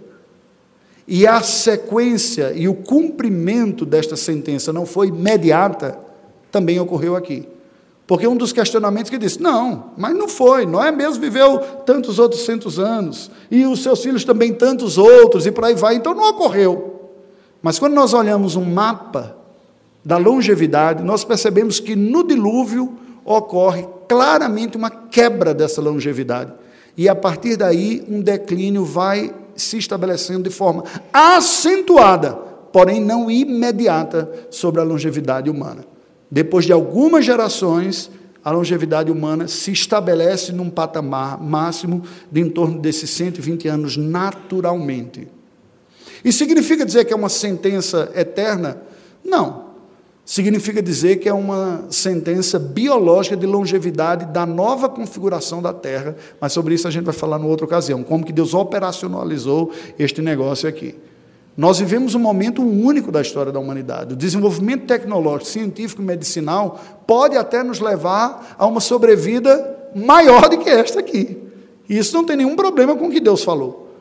[1.08, 5.98] e a sequência e o cumprimento desta sentença não foi imediata,
[6.50, 7.46] também ocorreu aqui.
[8.06, 12.44] Porque um dos questionamentos que disse: não, mas não foi, Noé mesmo viveu tantos outros
[12.44, 16.30] centos anos, e os seus filhos também tantos outros, e por aí vai, então não
[16.30, 17.10] ocorreu.
[17.60, 19.36] Mas quando nós olhamos um mapa
[20.04, 26.52] da longevidade, nós percebemos que no dilúvio ocorre claramente uma quebra dessa longevidade.
[26.96, 32.32] E a partir daí, um declínio vai se estabelecendo de forma acentuada,
[32.72, 35.84] porém não imediata, sobre a longevidade humana.
[36.30, 38.10] Depois de algumas gerações,
[38.44, 45.28] a longevidade humana se estabelece num patamar máximo de em torno desses 120 anos naturalmente.
[46.24, 48.82] Isso significa dizer que é uma sentença eterna?
[49.24, 49.65] Não.
[50.28, 56.52] Significa dizer que é uma sentença biológica de longevidade da nova configuração da Terra, mas
[56.52, 60.68] sobre isso a gente vai falar numa outra ocasião, como que Deus operacionalizou este negócio
[60.68, 60.96] aqui.
[61.56, 64.14] Nós vivemos um momento único da história da humanidade.
[64.14, 70.58] O desenvolvimento tecnológico, científico e medicinal pode até nos levar a uma sobrevida maior do
[70.58, 71.38] que esta aqui.
[71.88, 73.92] E isso não tem nenhum problema com o que Deus falou.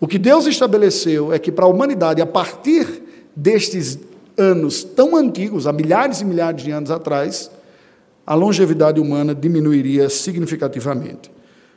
[0.00, 3.04] O que Deus estabeleceu é que para a humanidade, a partir
[3.34, 3.96] destes
[4.38, 7.50] anos tão antigos, há milhares e milhares de anos atrás,
[8.26, 11.30] a longevidade humana diminuiria significativamente.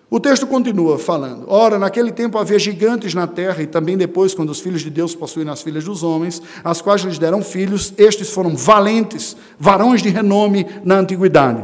[0.10, 4.50] O texto continua falando: Ora, naquele tempo havia gigantes na terra, e também depois, quando
[4.50, 8.30] os filhos de Deus possuíram as filhas dos homens, as quais lhes deram filhos, estes
[8.30, 11.64] foram valentes, varões de renome na antiguidade.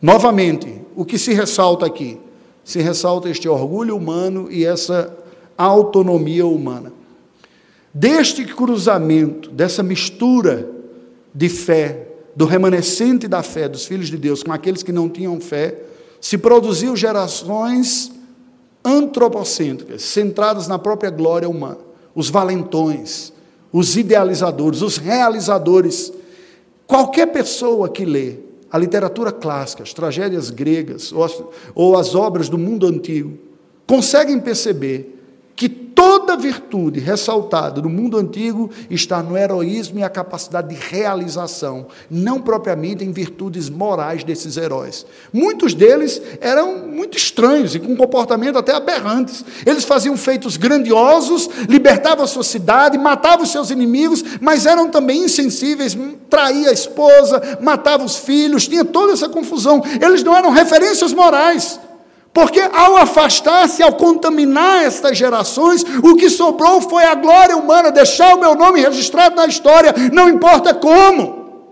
[0.00, 2.20] Novamente, o que se ressalta aqui?
[2.62, 5.12] Se ressalta este orgulho humano e essa
[5.58, 6.92] autonomia humana.
[7.94, 10.68] Deste cruzamento, dessa mistura
[11.32, 15.40] de fé, do remanescente da fé dos filhos de Deus com aqueles que não tinham
[15.40, 15.80] fé,
[16.20, 18.10] se produziu gerações
[18.84, 21.78] antropocêntricas, centradas na própria glória humana.
[22.16, 23.32] Os valentões,
[23.72, 26.12] os idealizadores, os realizadores.
[26.88, 28.38] Qualquer pessoa que lê
[28.72, 31.44] a literatura clássica, as tragédias gregas ou as,
[31.76, 33.38] ou as obras do mundo antigo,
[33.86, 35.13] conseguem perceber
[35.94, 42.40] toda virtude ressaltada no mundo antigo está no heroísmo e a capacidade de realização, não
[42.40, 45.06] propriamente em virtudes morais desses heróis.
[45.32, 49.44] Muitos deles eram muito estranhos e com comportamento até aberrantes.
[49.64, 55.24] Eles faziam feitos grandiosos, libertavam a sua cidade, matavam os seus inimigos, mas eram também
[55.24, 55.96] insensíveis,
[56.28, 59.82] traía a esposa, matava os filhos, tinha toda essa confusão.
[60.00, 61.78] Eles não eram referências morais.
[62.34, 68.34] Porque ao afastar-se, ao contaminar estas gerações, o que sobrou foi a glória humana, deixar
[68.34, 71.62] o meu nome registrado na história, não importa como.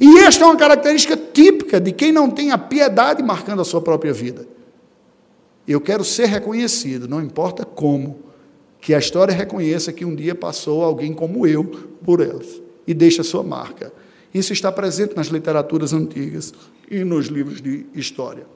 [0.00, 3.82] E esta é uma característica típica de quem não tem a piedade marcando a sua
[3.82, 4.48] própria vida.
[5.68, 8.20] Eu quero ser reconhecido, não importa como,
[8.80, 11.62] que a história reconheça que um dia passou alguém como eu
[12.02, 13.92] por elas e deixa sua marca.
[14.32, 16.54] Isso está presente nas literaturas antigas
[16.90, 18.46] e nos livros de história.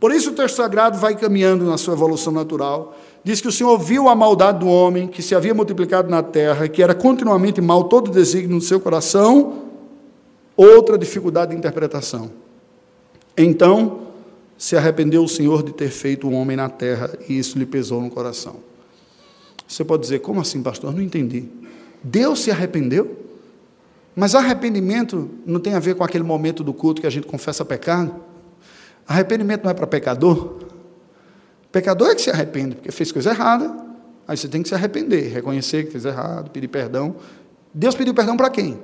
[0.00, 2.96] Por isso o texto sagrado vai caminhando na sua evolução natural.
[3.22, 6.66] Diz que o Senhor viu a maldade do homem que se havia multiplicado na terra,
[6.68, 9.64] que era continuamente mal todo desígnio do seu coração.
[10.56, 12.30] Outra dificuldade de interpretação.
[13.36, 14.08] Então
[14.56, 18.00] se arrependeu o Senhor de ter feito o homem na terra e isso lhe pesou
[18.00, 18.56] no coração.
[19.68, 20.92] Você pode dizer, como assim, pastor?
[20.94, 21.44] Não entendi.
[22.02, 23.18] Deus se arrependeu?
[24.16, 27.64] Mas arrependimento não tem a ver com aquele momento do culto que a gente confessa
[27.64, 28.29] pecado?
[29.10, 30.60] Arrependimento não é para pecador.
[31.72, 33.76] Pecador é que se arrepende, porque fez coisa errada,
[34.26, 37.16] aí você tem que se arrepender, reconhecer que fez errado, pedir perdão.
[37.74, 38.78] Deus pediu perdão para quem?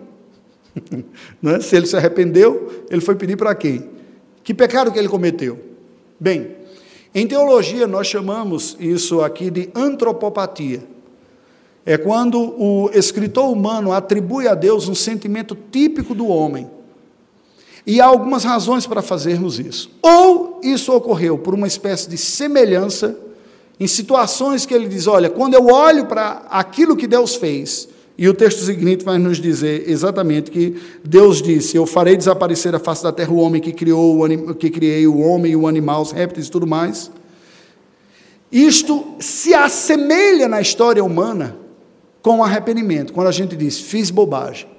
[1.45, 1.61] é?
[1.61, 3.89] Se ele se arrependeu, ele foi pedir para quem?
[4.43, 5.61] Que pecado que ele cometeu?
[6.19, 6.57] Bem,
[7.15, 10.83] em teologia nós chamamos isso aqui de antropopatia.
[11.85, 16.69] É quando o escritor humano atribui a Deus um sentimento típico do homem,
[17.87, 19.91] e há algumas razões para fazermos isso.
[20.03, 23.17] Ou isso ocorreu por uma espécie de semelhança,
[23.79, 28.29] em situações que ele diz: olha, quando eu olho para aquilo que Deus fez, e
[28.29, 33.05] o texto seguinte vai nos dizer exatamente que Deus disse: Eu farei desaparecer a face
[33.05, 36.11] da terra o homem que criou, o que criei o homem e o animal, os
[36.11, 37.11] répteis e tudo mais.
[38.51, 41.57] Isto se assemelha na história humana
[42.23, 44.76] com o arrependimento, quando a gente diz: Fiz bobagem.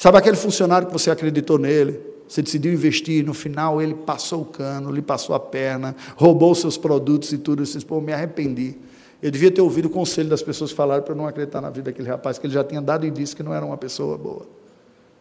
[0.00, 2.00] Sabe aquele funcionário que você acreditou nele?
[2.26, 6.78] Você decidiu investir, no final ele passou o cano, lhe passou a perna, roubou seus
[6.78, 7.66] produtos e tudo.
[7.66, 8.78] Você disse, pô, me arrependi.
[9.22, 11.90] Eu devia ter ouvido o conselho das pessoas que falaram para não acreditar na vida
[11.90, 14.46] daquele rapaz, que ele já tinha dado indício que não era uma pessoa boa.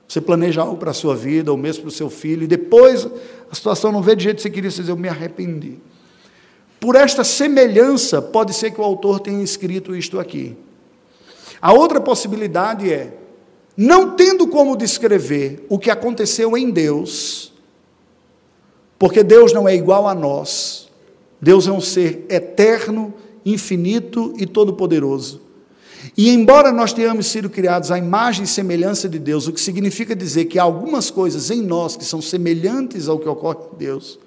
[0.07, 3.05] Você planeja algo para a sua vida, ou mesmo para o seu filho, e depois
[3.51, 5.77] a situação não vê de jeito que você queria, você diz, eu me arrependi.
[6.79, 10.55] Por esta semelhança, pode ser que o autor tenha escrito isto aqui.
[11.61, 13.19] A outra possibilidade é,
[13.75, 17.53] não tendo como descrever o que aconteceu em Deus,
[18.97, 20.89] porque Deus não é igual a nós,
[21.41, 23.13] Deus é um ser eterno,
[23.45, 25.41] infinito e todo-poderoso.
[26.17, 30.15] E embora nós tenhamos sido criados à imagem e semelhança de Deus, o que significa
[30.15, 34.19] dizer que há algumas coisas em nós que são semelhantes ao que ocorre em Deus,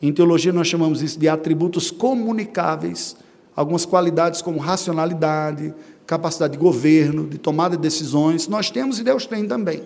[0.00, 3.16] em teologia nós chamamos isso de atributos comunicáveis,
[3.54, 5.74] algumas qualidades como racionalidade,
[6.08, 9.82] capacidade de governo, de tomada de decisões, nós temos e Deus tem também.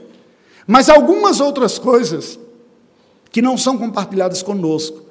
[0.69, 2.39] Mas algumas outras coisas
[3.33, 5.03] que não são compartilhadas conosco,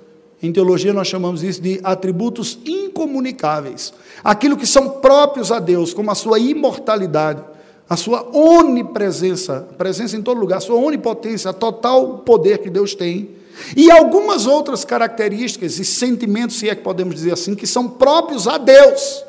[0.41, 3.93] em teologia nós chamamos isso de atributos incomunicáveis.
[4.23, 7.43] Aquilo que são próprios a Deus, como a sua imortalidade,
[7.89, 12.95] a sua onipresença, presença em todo lugar, a sua onipotência, a total poder que Deus
[12.95, 13.31] tem,
[13.75, 18.47] e algumas outras características e sentimentos, se é que podemos dizer assim, que são próprios
[18.47, 19.25] a Deus,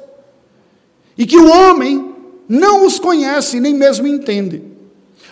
[1.16, 2.12] e que o homem
[2.48, 4.62] não os conhece nem mesmo entende.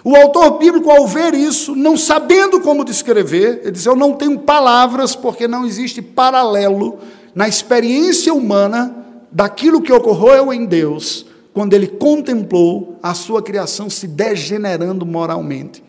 [0.03, 4.39] O autor bíblico, ao ver isso, não sabendo como descrever, ele diz: Eu não tenho
[4.39, 6.99] palavras, porque não existe paralelo
[7.35, 8.97] na experiência humana
[9.31, 15.85] daquilo que ocorreu em Deus, quando ele contemplou a sua criação se degenerando moralmente.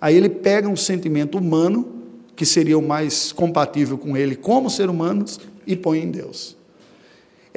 [0.00, 1.88] Aí ele pega um sentimento humano,
[2.36, 6.57] que seria o mais compatível com ele como ser humanos, e põe em Deus.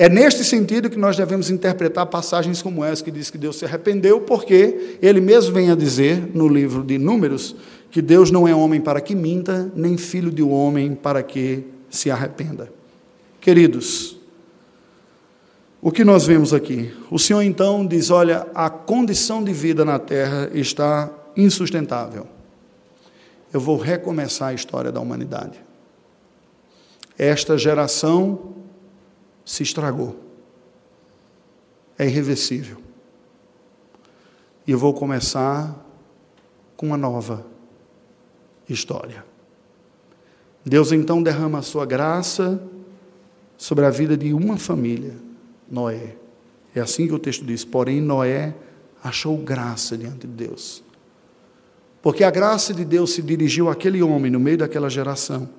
[0.02, 3.66] É neste sentido que nós devemos interpretar passagens como essa, que diz que Deus se
[3.66, 7.56] arrependeu, porque ele mesmo vem a dizer no livro de Números
[7.92, 12.10] que Deus não é homem para que minta, nem filho de homem para que se
[12.10, 12.74] arrependa.
[13.40, 14.18] Queridos,
[15.80, 16.92] o que nós vemos aqui?
[17.12, 22.26] O Senhor então diz: olha, a condição de vida na terra está insustentável.
[23.54, 25.64] Eu vou recomeçar a história da humanidade.
[27.20, 28.62] Esta geração
[29.52, 30.16] se estragou.
[32.00, 32.78] É irreversível.
[34.66, 35.76] E eu vou começar
[36.78, 37.46] com uma nova
[38.70, 39.26] história.
[40.66, 42.64] Deus então derrama a sua graça
[43.58, 45.18] sobre a vida de uma família,
[45.70, 46.16] Noé.
[46.74, 48.56] É assim que o texto diz: porém, Noé
[49.04, 50.82] achou graça diante de Deus.
[52.02, 55.50] Porque a graça de Deus se dirigiu àquele homem no meio daquela geração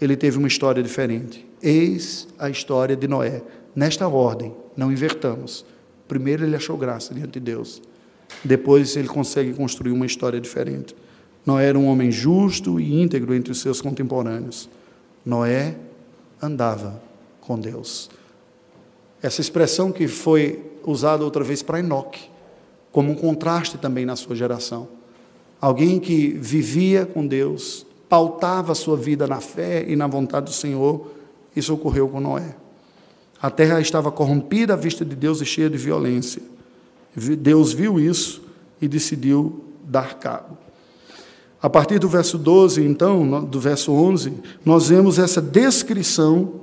[0.00, 1.46] ele teve uma história diferente.
[1.62, 3.42] Eis a história de Noé.
[3.74, 5.64] Nesta ordem, não invertamos.
[6.08, 7.82] Primeiro ele achou graça diante de Deus.
[8.44, 10.94] Depois ele consegue construir uma história diferente.
[11.44, 14.68] Noé era um homem justo e íntegro entre os seus contemporâneos.
[15.24, 15.76] Noé
[16.40, 17.00] andava
[17.40, 18.10] com Deus.
[19.22, 22.30] Essa expressão que foi usada outra vez para Enoque,
[22.90, 24.88] como um contraste também na sua geração.
[25.60, 30.52] Alguém que vivia com Deus, pautava a sua vida na fé e na vontade do
[30.52, 31.06] Senhor,
[31.54, 32.56] isso ocorreu com Noé.
[33.40, 36.42] A terra estava corrompida à vista de Deus e cheia de violência.
[37.38, 38.42] Deus viu isso
[38.82, 40.58] e decidiu dar cabo.
[41.62, 44.32] A partir do verso 12, então, do verso 11,
[44.64, 46.54] nós vemos essa descrição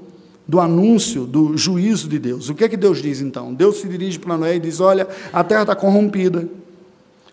[0.46, 2.50] do anúncio do juízo de Deus.
[2.50, 3.54] O que é que Deus diz então?
[3.54, 6.48] Deus se dirige para Noé e diz: Olha, a terra está corrompida,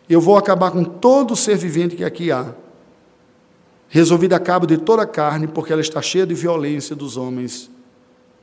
[0.09, 2.55] eu vou acabar com todo ser vivente que aqui há
[3.95, 7.71] resolvida a cabo de toda a carne, porque ela está cheia de violência dos homens,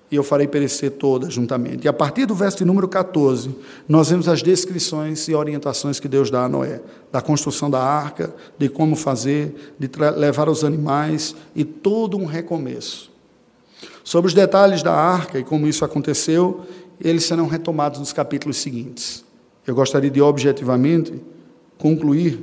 [0.10, 1.84] e eu farei perecer toda juntamente.
[1.84, 3.54] E a partir do verso de número 14,
[3.86, 6.80] nós vemos as descrições e orientações que Deus dá a Noé,
[7.12, 13.12] da construção da arca, de como fazer, de levar os animais e todo um recomeço.
[14.06, 16.62] Sobre os detalhes da arca e como isso aconteceu,
[16.98, 19.26] eles serão retomados nos capítulos seguintes.
[19.68, 21.22] Eu gostaria de objetivamente
[21.78, 22.40] concluir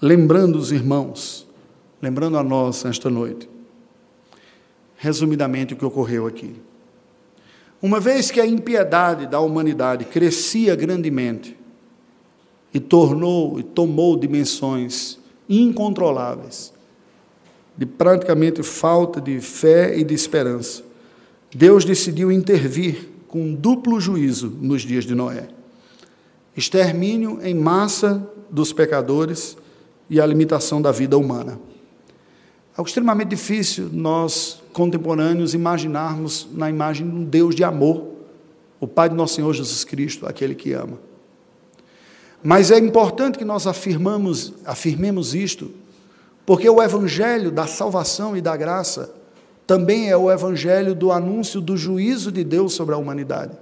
[0.00, 1.47] lembrando os irmãos
[2.00, 3.48] lembrando a nós esta noite,
[4.96, 6.54] resumidamente o que ocorreu aqui.
[7.80, 11.56] Uma vez que a impiedade da humanidade crescia grandemente
[12.74, 15.18] e tornou e tomou dimensões
[15.48, 16.72] incontroláveis,
[17.76, 20.82] de praticamente falta de fé e de esperança,
[21.54, 25.48] Deus decidiu intervir com um duplo juízo nos dias de Noé:
[26.56, 29.56] extermínio em massa dos pecadores
[30.10, 31.60] e a limitação da vida humana.
[32.78, 38.06] É extremamente difícil nós, contemporâneos, imaginarmos na imagem de um Deus de amor,
[38.78, 40.96] o Pai de nosso Senhor Jesus Cristo, aquele que ama.
[42.40, 45.72] Mas é importante que nós afirmamos, afirmemos isto,
[46.46, 49.12] porque o evangelho da salvação e da graça
[49.66, 53.58] também é o evangelho do anúncio do juízo de Deus sobre a humanidade.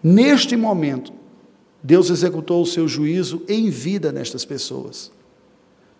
[0.00, 1.12] Neste momento,
[1.82, 5.10] Deus executou o seu juízo em vida nestas pessoas.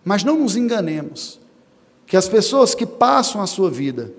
[0.03, 1.43] Mas não nos enganemos,
[2.05, 4.13] que as pessoas que passam a sua vida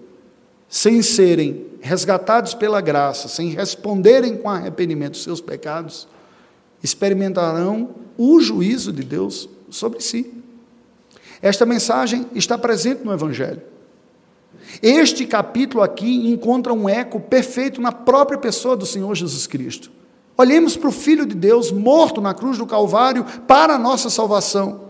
[0.68, 6.08] sem serem resgatados pela graça, sem responderem com arrependimento dos seus pecados,
[6.82, 10.32] experimentarão o juízo de Deus sobre si.
[11.40, 13.62] Esta mensagem está presente no Evangelho.
[14.82, 19.90] Este capítulo aqui encontra um eco perfeito na própria pessoa do Senhor Jesus Cristo.
[20.36, 24.85] Olhemos para o Filho de Deus morto na cruz do Calvário para a nossa salvação.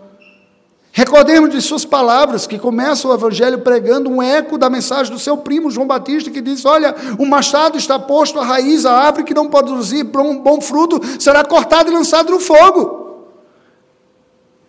[0.97, 5.37] Recordemos de suas palavras, que começa o Evangelho pregando um eco da mensagem do seu
[5.37, 9.35] primo João Batista, que diz: Olha, o machado está posto à raiz, a árvore que
[9.35, 13.27] não produzir bom, bom fruto será cortada e lançada no fogo.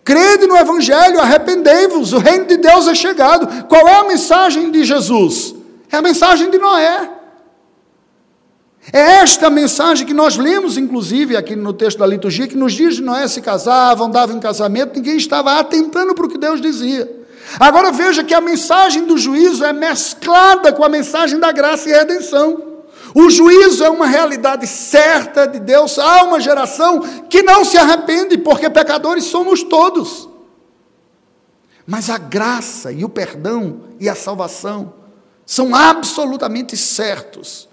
[0.04, 3.64] Crede no Evangelho, arrependei-vos, o reino de Deus é chegado.
[3.64, 5.54] Qual é a mensagem de Jesus?
[5.90, 7.10] É a mensagem de Noé.
[8.92, 12.96] É esta mensagem que nós lemos, inclusive, aqui no texto da liturgia, que nos dias
[12.96, 17.16] de Noé se casavam, davam em casamento, ninguém estava atentando para o que Deus dizia.
[17.60, 21.92] Agora veja que a mensagem do juízo é mesclada com a mensagem da graça e
[21.92, 22.62] redenção.
[23.14, 25.98] O juízo é uma realidade certa de Deus.
[25.98, 30.28] Há uma geração que não se arrepende, porque pecadores somos todos.
[31.86, 34.92] Mas a graça e o perdão e a salvação
[35.46, 37.68] são absolutamente certos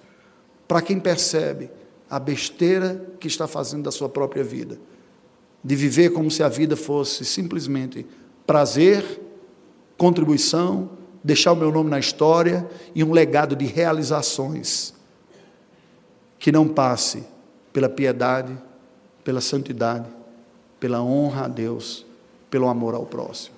[0.68, 1.70] para quem percebe
[2.10, 4.78] a besteira que está fazendo da sua própria vida,
[5.64, 8.06] de viver como se a vida fosse simplesmente
[8.46, 9.22] prazer,
[9.98, 10.90] contribuição,
[11.24, 14.94] deixar o meu nome na história e um legado de realizações
[16.38, 17.24] que não passe
[17.74, 18.56] pela piedade,
[19.24, 20.08] pela santidade,
[20.80, 22.06] pela honra a Deus,
[22.52, 23.56] pelo amor ao próximo.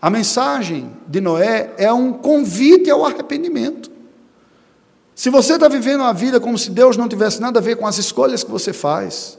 [0.00, 3.91] A mensagem de Noé é um convite ao arrependimento.
[5.14, 7.86] Se você está vivendo a vida como se Deus não tivesse nada a ver com
[7.86, 9.38] as escolhas que você faz,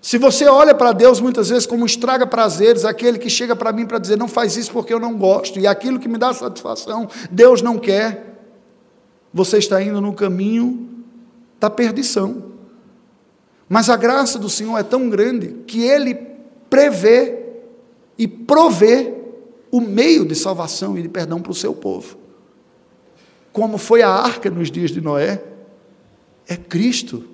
[0.00, 3.86] se você olha para Deus muitas vezes como estraga prazeres, aquele que chega para mim
[3.86, 7.08] para dizer não faz isso porque eu não gosto, e aquilo que me dá satisfação,
[7.30, 8.34] Deus não quer,
[9.32, 10.88] você está indo no caminho
[11.58, 12.52] da perdição.
[13.66, 16.14] Mas a graça do Senhor é tão grande que Ele
[16.68, 17.42] prevê
[18.18, 19.14] e provê
[19.70, 22.23] o meio de salvação e de perdão para o seu povo
[23.54, 25.40] como foi a arca nos dias de Noé,
[26.48, 27.24] é Cristo.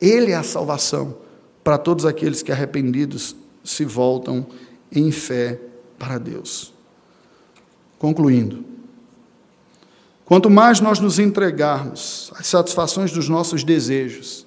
[0.00, 1.16] Ele é a salvação
[1.64, 3.34] para todos aqueles que arrependidos
[3.64, 4.46] se voltam
[4.92, 5.58] em fé
[5.98, 6.72] para Deus.
[7.98, 8.64] Concluindo,
[10.24, 14.46] quanto mais nós nos entregarmos às satisfações dos nossos desejos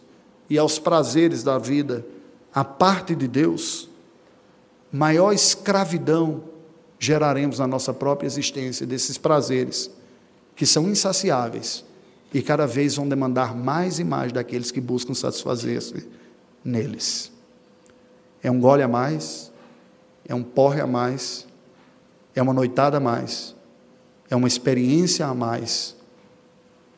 [0.49, 2.05] e aos prazeres da vida,
[2.53, 3.89] a parte de Deus,
[4.89, 6.41] maior escravidão
[6.97, 9.91] geraremos na nossa própria existência desses prazeres
[10.55, 11.83] que são insaciáveis
[12.33, 16.07] e cada vez vão demandar mais e mais daqueles que buscam satisfazer-se
[16.63, 17.31] neles.
[18.41, 19.51] É um gole a mais,
[20.27, 21.47] é um porre a mais,
[22.33, 23.55] é uma noitada a mais,
[24.29, 25.95] é uma experiência a mais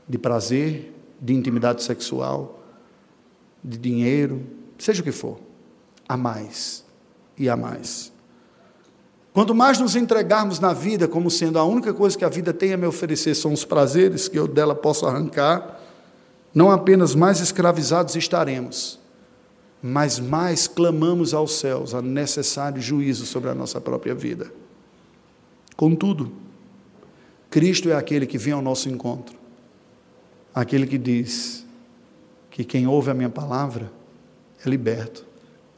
[0.08, 2.64] de prazer, de intimidade sexual,
[3.64, 4.46] de dinheiro,
[4.78, 5.40] seja o que for,
[6.08, 6.86] a mais
[7.38, 8.12] e a mais.
[9.38, 12.74] Quanto mais nos entregarmos na vida como sendo a única coisa que a vida tem
[12.74, 15.80] a me oferecer são os prazeres que eu dela posso arrancar,
[16.56, 19.00] não apenas mais escravizados estaremos,
[19.80, 24.52] mas mais clamamos aos céus a necessário juízo sobre a nossa própria vida.
[25.76, 26.32] Contudo,
[27.48, 29.38] Cristo é aquele que vem ao nosso encontro,
[30.52, 31.64] aquele que diz
[32.50, 33.92] que quem ouve a minha palavra
[34.66, 35.28] é liberto,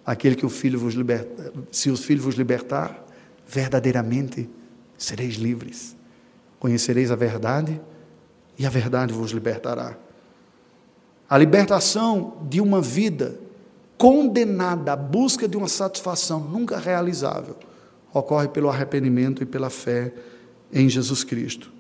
[0.06, 3.09] aquele que o Filho vos liberta, se o Filho vos libertar,
[3.50, 4.48] verdadeiramente
[4.98, 5.96] sereis livres.
[6.60, 7.82] Conhecereis a verdade
[8.58, 9.98] e a verdade vos libertará.
[11.28, 13.40] A libertação de uma vida
[13.98, 17.56] condenada à busca de uma satisfação nunca realizável
[18.14, 20.14] ocorre pelo arrependimento e pela fé
[20.72, 21.72] em Jesus Cristo.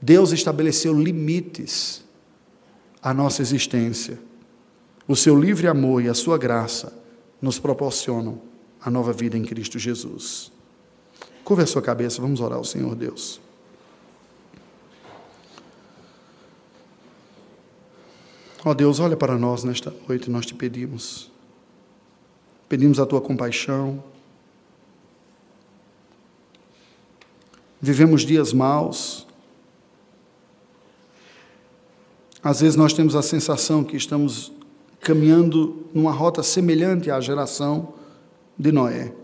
[0.00, 2.04] Deus estabeleceu limites
[3.02, 4.18] à nossa existência.
[5.08, 6.92] O seu livre amor e a sua graça
[7.40, 8.40] nos proporcionam
[8.80, 10.55] a nova vida em Cristo Jesus.
[11.46, 13.40] Curva a sua cabeça, vamos orar ao Senhor Deus.
[18.64, 21.30] Ó oh Deus, olha para nós nesta noite, nós te pedimos.
[22.68, 24.02] Pedimos a tua compaixão.
[27.80, 29.24] Vivemos dias maus.
[32.42, 34.50] Às vezes nós temos a sensação que estamos
[34.98, 37.94] caminhando numa rota semelhante à geração
[38.58, 39.14] de Noé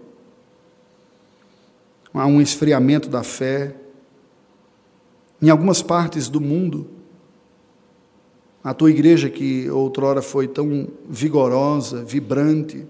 [2.14, 3.74] há um esfriamento da fé.
[5.40, 6.88] Em algumas partes do mundo,
[8.64, 12.86] A tua igreja que outrora foi tão vigorosa, vibrante,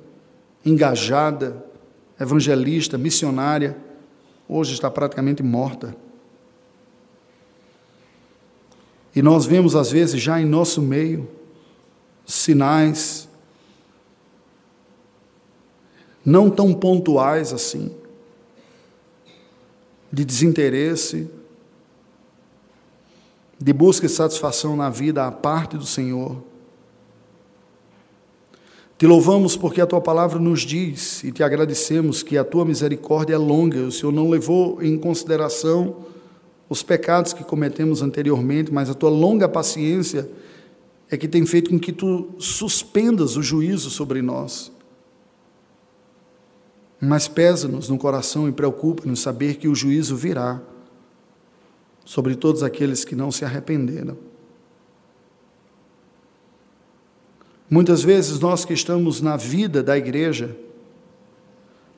[0.64, 1.64] engajada,
[2.20, 3.76] evangelista, missionária,
[4.46, 5.96] hoje está praticamente morta.
[9.16, 11.26] E nós vemos, às vezes, já em nosso meio,
[12.26, 13.28] sinais
[16.24, 17.94] não tão pontuais assim,
[20.12, 21.28] de desinteresse,
[23.58, 26.42] de busca de satisfação na vida à parte do Senhor.
[28.98, 33.34] Te louvamos porque a tua palavra nos diz e te agradecemos que a tua misericórdia
[33.34, 35.96] é longa, o Senhor não levou em consideração
[36.68, 40.28] os pecados que cometemos anteriormente, mas a tua longa paciência
[41.10, 44.72] é que tem feito com que tu suspendas o juízo sobre nós.
[47.04, 50.62] Mas pesa-nos no coração e preocupa-nos saber que o juízo virá
[52.04, 54.16] sobre todos aqueles que não se arrependeram.
[57.68, 60.56] Muitas vezes nós que estamos na vida da igreja,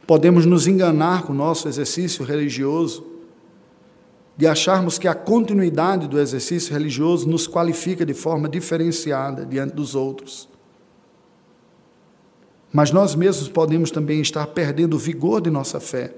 [0.07, 3.05] podemos nos enganar com o nosso exercício religioso,
[4.39, 9.95] de acharmos que a continuidade do exercício religioso nos qualifica de forma diferenciada diante dos
[9.95, 10.49] outros.
[12.75, 16.13] Mas nós mesmos podemos também estar perdendo o vigor de nossa fé,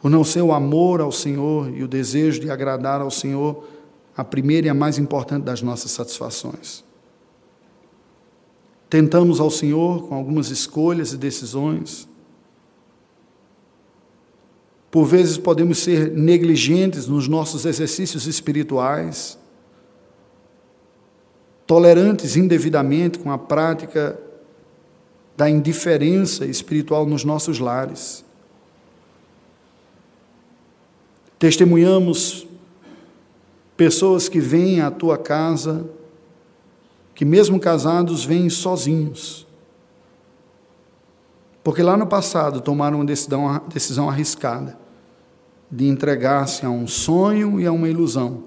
[0.00, 3.62] por não ser o amor ao Senhor e o desejo de agradar ao Senhor
[4.16, 6.82] a primeira e a mais importante das nossas satisfações.
[8.88, 12.08] Tentamos ao Senhor com algumas escolhas e decisões,
[14.90, 19.38] por vezes podemos ser negligentes nos nossos exercícios espirituais,
[21.66, 24.18] tolerantes indevidamente com a prática
[25.36, 28.24] da indiferença espiritual nos nossos lares.
[31.38, 32.46] Testemunhamos
[33.76, 35.86] pessoas que vêm à tua casa,
[37.14, 39.46] que mesmo casados vêm sozinhos
[41.66, 44.78] porque lá no passado tomaram uma decisão, decisão arriscada
[45.68, 48.44] de entregar-se a um sonho e a uma ilusão,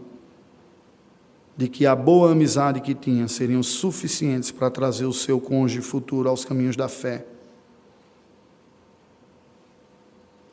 [1.59, 6.29] de que a boa amizade que tinha seriam suficientes para trazer o seu cônjuge futuro
[6.29, 7.25] aos caminhos da fé.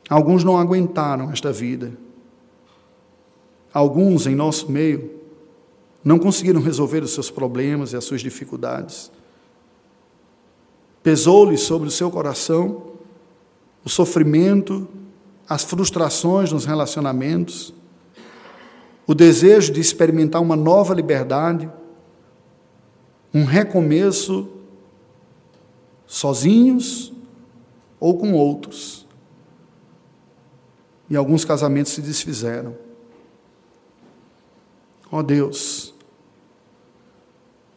[0.09, 1.93] Alguns não aguentaram esta vida.
[3.73, 5.09] Alguns em nosso meio
[6.03, 9.09] não conseguiram resolver os seus problemas e as suas dificuldades.
[11.01, 12.83] Pesou-lhe sobre o seu coração
[13.85, 14.85] o sofrimento
[15.47, 17.73] as frustrações nos relacionamentos,
[19.07, 21.71] o desejo de experimentar uma nova liberdade,
[23.33, 24.49] um recomeço,
[26.05, 27.13] sozinhos
[27.99, 29.07] ou com outros.
[31.09, 32.75] E alguns casamentos se desfizeram.
[35.09, 35.93] Ó oh Deus,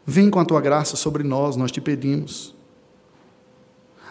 [0.05, 2.57] vem com a tua graça sobre nós, nós te pedimos.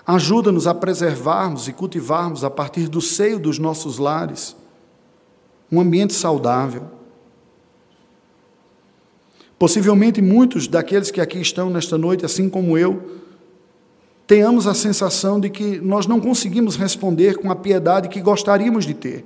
[0.07, 4.55] Ajuda-nos a preservarmos e cultivarmos a partir do seio dos nossos lares
[5.71, 6.98] um ambiente saudável.
[9.59, 13.19] Possivelmente muitos daqueles que aqui estão nesta noite, assim como eu,
[14.25, 18.93] tenhamos a sensação de que nós não conseguimos responder com a piedade que gostaríamos de
[18.95, 19.25] ter.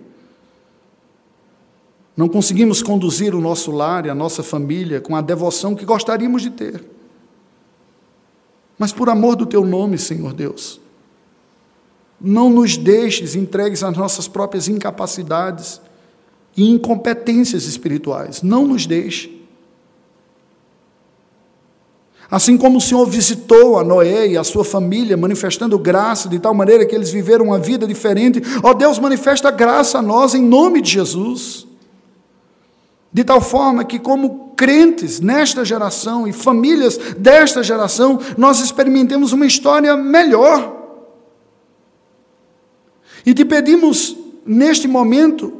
[2.17, 6.41] Não conseguimos conduzir o nosso lar e a nossa família com a devoção que gostaríamos
[6.41, 6.93] de ter
[8.77, 10.81] mas por amor do teu nome, Senhor Deus.
[12.19, 15.81] Não nos deixes entregues às nossas próprias incapacidades
[16.55, 18.41] e incompetências espirituais.
[18.41, 19.42] Não nos deixe.
[22.33, 26.51] Assim como o Senhor visitou a Noé e a sua família, manifestando graça de tal
[26.51, 30.81] maneira que eles viveram uma vida diferente, ó Deus, manifesta graça a nós em nome
[30.81, 31.67] de Jesus.
[33.13, 39.45] De tal forma que, como crentes nesta geração e famílias desta geração, nós experimentemos uma
[39.45, 40.75] história melhor.
[43.23, 45.53] E te pedimos, neste momento,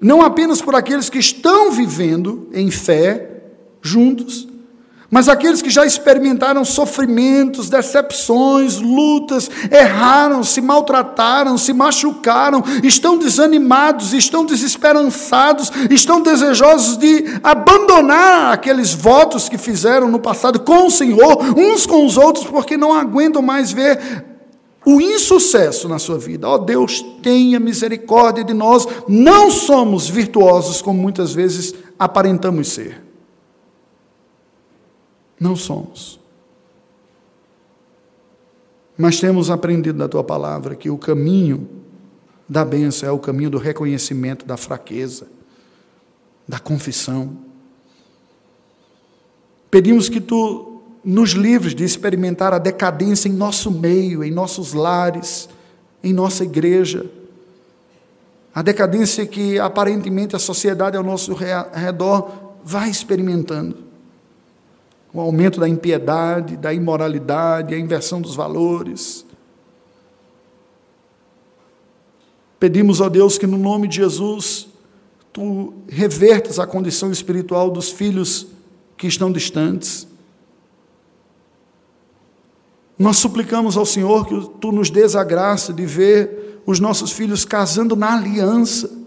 [0.00, 3.42] não apenas por aqueles que estão vivendo em fé
[3.82, 4.48] juntos,
[5.10, 14.12] mas aqueles que já experimentaram sofrimentos, decepções, lutas, erraram, se maltrataram, se machucaram, estão desanimados,
[14.12, 21.38] estão desesperançados, estão desejosos de abandonar aqueles votos que fizeram no passado com o Senhor,
[21.56, 24.26] uns com os outros, porque não aguentam mais ver
[24.84, 26.46] o insucesso na sua vida.
[26.46, 33.07] Ó oh, Deus, tenha misericórdia de nós, não somos virtuosos como muitas vezes aparentamos ser.
[35.38, 36.18] Não somos.
[38.96, 41.68] Mas temos aprendido da tua palavra que o caminho
[42.48, 45.28] da bênção é o caminho do reconhecimento da fraqueza,
[46.46, 47.36] da confissão.
[49.70, 55.48] Pedimos que tu nos livres de experimentar a decadência em nosso meio, em nossos lares,
[56.02, 57.06] em nossa igreja.
[58.54, 63.87] A decadência que aparentemente a sociedade ao nosso redor vai experimentando.
[65.12, 69.24] O aumento da impiedade, da imoralidade, a inversão dos valores.
[72.60, 74.68] Pedimos a Deus que, no nome de Jesus,
[75.32, 78.48] tu revertas a condição espiritual dos filhos
[78.96, 80.08] que estão distantes.
[82.98, 87.44] Nós suplicamos ao Senhor que tu nos dês a graça de ver os nossos filhos
[87.44, 88.97] casando na aliança,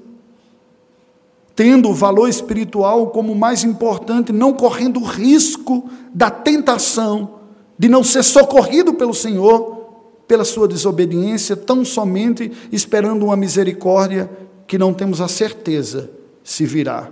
[1.56, 7.40] tendo o valor espiritual como mais importante, não correndo o risco da tentação
[7.78, 9.82] de não ser socorrido pelo Senhor
[10.28, 14.30] pela sua desobediência, tão somente esperando uma misericórdia
[14.66, 16.10] que não temos a certeza
[16.42, 17.12] se virá,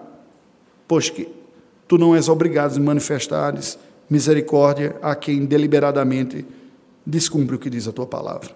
[0.87, 1.27] pois que
[1.85, 3.77] tu não és obrigado a manifestares
[4.09, 6.45] misericórdia a quem deliberadamente
[7.05, 8.55] descumpre o que diz a tua palavra.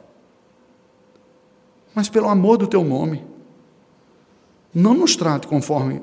[1.93, 3.21] Mas pelo amor do teu nome,
[4.73, 6.01] não nos trate conforme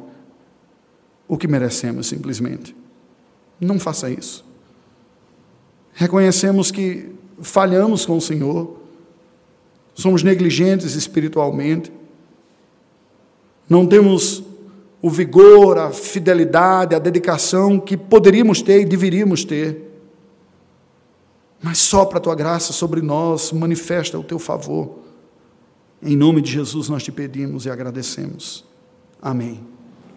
[1.26, 2.74] o que merecemos simplesmente.
[3.60, 4.44] Não faça isso.
[5.92, 8.78] Reconhecemos que falhamos com o Senhor,
[9.94, 11.92] somos negligentes espiritualmente,
[13.68, 14.42] não temos
[15.02, 19.88] o vigor, a fidelidade, a dedicação que poderíamos ter e deveríamos ter.
[21.62, 24.98] Mas só para a tua graça sobre nós manifesta o teu favor.
[26.02, 28.64] Em nome de Jesus nós te pedimos e agradecemos.
[29.20, 29.69] Amém.